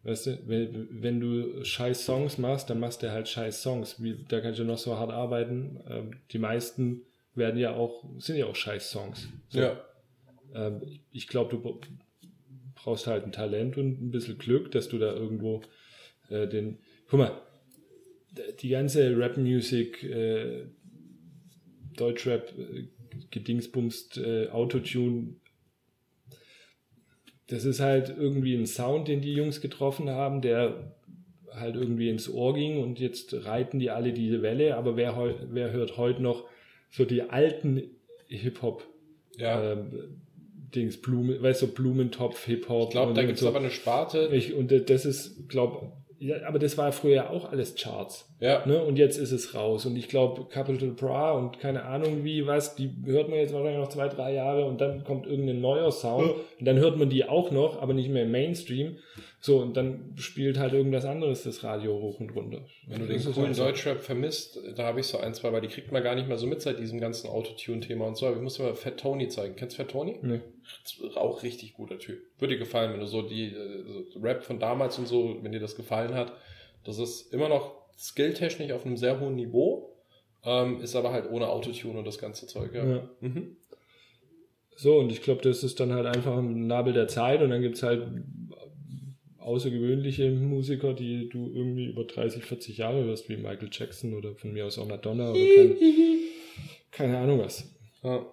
Weißt 0.03 0.27
du, 0.27 0.39
wenn, 0.47 0.87
wenn 0.91 1.19
du 1.19 1.63
scheiß 1.63 2.05
Songs 2.05 2.37
machst, 2.37 2.69
dann 2.69 2.79
machst 2.79 3.03
du 3.03 3.11
halt 3.11 3.27
scheiß 3.27 3.61
Songs. 3.61 4.01
Wie, 4.01 4.25
da 4.27 4.41
kannst 4.41 4.59
du 4.59 4.63
noch 4.63 4.79
so 4.79 4.97
hart 4.97 5.11
arbeiten. 5.11 5.79
Ähm, 5.87 6.11
die 6.31 6.39
meisten 6.39 7.03
werden 7.35 7.59
ja 7.59 7.75
auch, 7.75 8.03
sind 8.17 8.37
ja 8.37 8.47
auch 8.47 8.55
scheiß 8.55 8.89
Songs. 8.89 9.27
So. 9.49 9.59
Ja. 9.59 9.85
Ähm, 10.55 10.81
ich 11.11 11.27
glaube, 11.27 11.51
du 11.55 11.79
brauchst 12.75 13.05
halt 13.05 13.25
ein 13.25 13.31
Talent 13.31 13.77
und 13.77 14.01
ein 14.01 14.11
bisschen 14.11 14.39
Glück, 14.39 14.71
dass 14.71 14.89
du 14.89 14.97
da 14.97 15.13
irgendwo 15.13 15.61
äh, 16.29 16.47
den. 16.47 16.79
Guck 17.07 17.19
mal, 17.19 17.41
die 18.59 18.69
ganze 18.69 19.15
Rap-Music, 19.17 20.03
äh, 20.03 20.65
Deutschrap, 21.95 22.53
äh, 22.57 22.87
Gedingsbumst, 23.29 24.17
äh, 24.17 24.49
Autotune, 24.49 25.35
das 27.51 27.65
ist 27.65 27.79
halt 27.79 28.13
irgendwie 28.17 28.55
ein 28.55 28.65
Sound, 28.65 29.07
den 29.07 29.21
die 29.21 29.33
Jungs 29.33 29.61
getroffen 29.61 30.09
haben, 30.09 30.41
der 30.41 30.91
halt 31.53 31.75
irgendwie 31.75 32.09
ins 32.09 32.29
Ohr 32.29 32.53
ging 32.53 32.81
und 32.81 32.99
jetzt 32.99 33.45
reiten 33.45 33.77
die 33.79 33.89
alle 33.89 34.13
diese 34.13 34.41
Welle, 34.41 34.77
aber 34.77 34.95
wer, 34.95 35.15
heu- 35.17 35.33
wer 35.49 35.71
hört 35.71 35.97
heute 35.97 36.21
noch 36.23 36.45
so 36.89 37.03
die 37.05 37.23
alten 37.23 37.83
Hip-Hop 38.27 38.83
Ja. 39.37 39.73
ähm, 39.73 40.17
Dings, 40.73 40.95
Blumen, 41.01 41.41
weißt 41.43 41.63
du, 41.63 41.67
Blumentopf, 41.67 42.45
Hip-Hop. 42.45 42.85
ich 42.85 42.91
glaube, 42.91 43.13
da 43.13 43.21
gibt 43.23 43.33
es 43.33 43.41
so. 43.41 43.49
aber 43.49 43.59
eine 43.59 43.69
Sparte. 43.71 44.29
Ich, 44.31 44.53
und 44.53 44.71
das 44.89 45.05
ist, 45.05 45.49
glaube 45.49 45.91
ja, 46.19 46.45
aber 46.47 46.59
das 46.59 46.77
war 46.77 46.91
früher 46.93 47.29
auch 47.31 47.51
alles 47.51 47.75
Charts. 47.75 48.30
Ja. 48.41 48.65
Ne? 48.65 48.83
Und 48.83 48.97
jetzt 48.97 49.17
ist 49.17 49.31
es 49.31 49.53
raus. 49.53 49.85
Und 49.85 49.95
ich 49.95 50.09
glaube, 50.09 50.45
Capital 50.49 50.89
Bra 50.89 51.33
und 51.33 51.59
keine 51.59 51.85
Ahnung 51.85 52.23
wie 52.23 52.47
was, 52.47 52.75
die 52.75 52.91
hört 53.05 53.29
man 53.29 53.37
jetzt 53.37 53.53
wahrscheinlich 53.53 53.79
noch 53.79 53.89
zwei, 53.89 54.07
drei 54.07 54.33
Jahre 54.33 54.65
und 54.65 54.81
dann 54.81 55.03
kommt 55.03 55.27
irgendein 55.27 55.61
neuer 55.61 55.91
Sound. 55.91 56.25
Ja. 56.25 56.33
Und 56.59 56.65
dann 56.65 56.79
hört 56.79 56.97
man 56.97 57.09
die 57.09 57.23
auch 57.25 57.51
noch, 57.51 57.79
aber 57.79 57.93
nicht 57.93 58.09
mehr 58.09 58.23
im 58.23 58.31
Mainstream. 58.31 58.97
So, 59.39 59.59
und 59.59 59.77
dann 59.77 60.13
spielt 60.17 60.57
halt 60.57 60.73
irgendwas 60.73 61.05
anderes 61.05 61.43
das 61.43 61.63
Radio 61.63 61.93
hoch 61.93 62.19
und 62.19 62.35
runter. 62.35 62.65
Wenn 62.87 63.01
du 63.01 63.07
den 63.07 63.23
coolen. 63.31 63.53
Deutschrap 63.55 64.01
vermisst, 64.01 64.59
da 64.75 64.85
habe 64.85 65.01
ich 65.01 65.07
so 65.07 65.19
ein, 65.19 65.35
zwei, 65.35 65.53
weil 65.53 65.61
die 65.61 65.67
kriegt 65.67 65.91
man 65.91 66.01
gar 66.01 66.15
nicht 66.15 66.27
mehr 66.27 66.37
so 66.37 66.47
mit 66.47 66.63
seit 66.63 66.79
diesem 66.79 66.99
ganzen 66.99 67.27
Autotune-Thema 67.27 68.07
und 68.07 68.17
so. 68.17 68.25
Aber 68.25 68.37
ich 68.37 68.41
muss 68.41 68.55
dir 68.55 68.63
mal 68.63 68.75
Fat 68.75 68.99
Tony 68.99 69.27
zeigen. 69.27 69.55
Kennst 69.55 69.77
du 69.77 69.83
Fat 69.83 69.91
Tony? 69.91 70.17
Nee. 70.21 70.41
Auch 71.13 71.43
richtig 71.43 71.73
guter 71.73 71.99
Typ. 71.99 72.19
Würde 72.39 72.55
dir 72.55 72.59
gefallen, 72.59 72.93
wenn 72.93 72.99
du 73.01 73.07
so 73.07 73.21
die 73.21 73.53
äh, 73.53 74.19
Rap 74.19 74.43
von 74.43 74.59
damals 74.59 74.97
und 74.97 75.07
so, 75.07 75.37
wenn 75.41 75.51
dir 75.51 75.59
das 75.59 75.75
gefallen 75.75 76.15
hat. 76.15 76.33
Das 76.83 76.97
ist 76.97 77.31
immer 77.33 77.47
noch 77.47 77.80
skilltechnisch 77.97 78.71
auf 78.71 78.85
einem 78.85 78.97
sehr 78.97 79.19
hohen 79.19 79.35
Niveau, 79.35 79.95
ähm, 80.43 80.81
ist 80.81 80.95
aber 80.95 81.11
halt 81.11 81.29
ohne 81.29 81.47
Autotune 81.47 81.99
und 81.99 82.05
das 82.05 82.17
ganze 82.17 82.47
Zeug. 82.47 82.73
Ja. 82.73 82.85
Ja. 82.85 83.09
Mhm. 83.19 83.57
So, 84.75 84.97
und 84.97 85.11
ich 85.11 85.21
glaube, 85.21 85.41
das 85.41 85.63
ist 85.63 85.79
dann 85.79 85.93
halt 85.93 86.07
einfach 86.07 86.37
ein 86.37 86.65
Nabel 86.65 86.93
der 86.93 87.07
Zeit 87.07 87.41
und 87.41 87.51
dann 87.51 87.61
gibt's 87.61 87.83
halt 87.83 88.07
außergewöhnliche 89.37 90.31
Musiker, 90.31 90.93
die 90.93 91.29
du 91.29 91.51
irgendwie 91.53 91.85
über 91.85 92.03
30, 92.03 92.43
40 92.43 92.77
Jahre 92.77 93.03
hörst, 93.03 93.29
wie 93.29 93.37
Michael 93.37 93.69
Jackson 93.71 94.13
oder 94.13 94.35
von 94.35 94.53
mir 94.53 94.65
aus 94.65 94.77
auch 94.77 94.87
Madonna 94.87 95.31
oder 95.31 95.39
keine, 95.55 95.75
keine 96.91 97.17
Ahnung 97.17 97.39
was. 97.39 97.69
ja. 98.03 98.25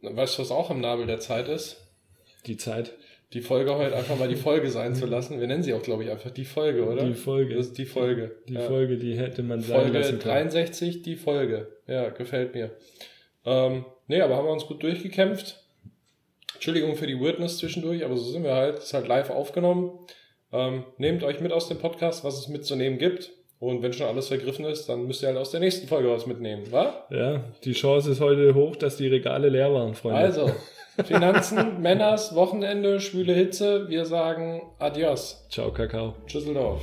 Weißt 0.00 0.38
du, 0.38 0.42
was 0.42 0.52
auch 0.52 0.70
am 0.70 0.80
Nabel 0.80 1.06
der 1.06 1.18
Zeit 1.18 1.48
ist? 1.48 1.76
Die 2.46 2.56
Zeit, 2.56 2.94
Die 3.34 3.42
Folge 3.42 3.76
heute 3.76 3.94
einfach 3.94 4.18
mal 4.18 4.28
die 4.28 4.36
Folge 4.36 4.70
sein 4.70 4.94
zu 4.94 5.04
lassen. 5.04 5.38
Wir 5.38 5.46
nennen 5.46 5.62
sie 5.62 5.74
auch, 5.74 5.82
glaube 5.82 6.02
ich, 6.02 6.10
einfach 6.10 6.30
die 6.30 6.46
Folge, 6.46 6.86
oder? 6.86 7.04
die 7.04 7.14
Folge, 7.14 7.56
Das 7.56 7.66
ist 7.66 7.78
die 7.78 7.84
Folge. 7.84 8.36
die 8.48 8.54
ja. 8.54 8.60
Folge, 8.62 8.96
die 8.96 9.18
hätte 9.18 9.42
man 9.42 9.60
sein 9.60 9.82
Folge 9.82 9.98
lassen 9.98 10.18
können. 10.18 10.48
63, 10.48 11.02
die 11.02 11.16
Folge. 11.16 11.68
Ja, 11.86 12.08
gefällt 12.08 12.54
mir. 12.54 12.70
Ähm, 13.44 13.84
nee, 14.06 14.20
aber 14.22 14.36
haben 14.36 14.46
wir 14.46 14.52
uns 14.52 14.66
gut 14.66 14.82
durchgekämpft. 14.82 15.62
Entschuldigung 16.54 16.96
für 16.96 17.06
die 17.06 17.20
Weirdness 17.20 17.58
zwischendurch, 17.58 18.02
aber 18.04 18.16
so 18.16 18.30
sind 18.30 18.44
wir 18.44 18.54
halt. 18.54 18.78
Ist 18.78 18.94
halt 18.94 19.06
live 19.06 19.28
aufgenommen. 19.30 19.92
Ähm, 20.50 20.84
nehmt 20.96 21.22
euch 21.22 21.40
mit 21.40 21.52
aus 21.52 21.68
dem 21.68 21.78
Podcast, 21.78 22.24
was 22.24 22.38
es 22.38 22.48
mitzunehmen 22.48 22.98
gibt. 22.98 23.30
Und 23.60 23.82
wenn 23.82 23.92
schon 23.92 24.06
alles 24.06 24.28
vergriffen 24.28 24.64
ist, 24.64 24.88
dann 24.88 25.06
müsst 25.06 25.22
ihr 25.22 25.28
halt 25.28 25.36
aus 25.38 25.50
der 25.50 25.60
nächsten 25.60 25.86
Folge 25.88 26.08
was 26.10 26.26
mitnehmen, 26.26 26.70
wa? 26.70 27.06
Ja, 27.10 27.44
die 27.64 27.72
Chance 27.72 28.12
ist 28.12 28.20
heute 28.20 28.54
hoch, 28.54 28.76
dass 28.76 28.96
die 28.96 29.08
Regale 29.08 29.48
leer 29.48 29.72
waren, 29.74 29.94
Freunde. 29.94 30.18
Also, 30.18 30.50
Finanzen, 31.04 31.80
Männers, 31.80 32.34
Wochenende, 32.34 33.00
schwüle 33.00 33.34
Hitze. 33.34 33.88
Wir 33.88 34.04
sagen 34.04 34.62
Adios. 34.78 35.46
Ciao, 35.50 35.70
Kakao. 35.72 36.14
Tschüsseldorf. 36.26 36.82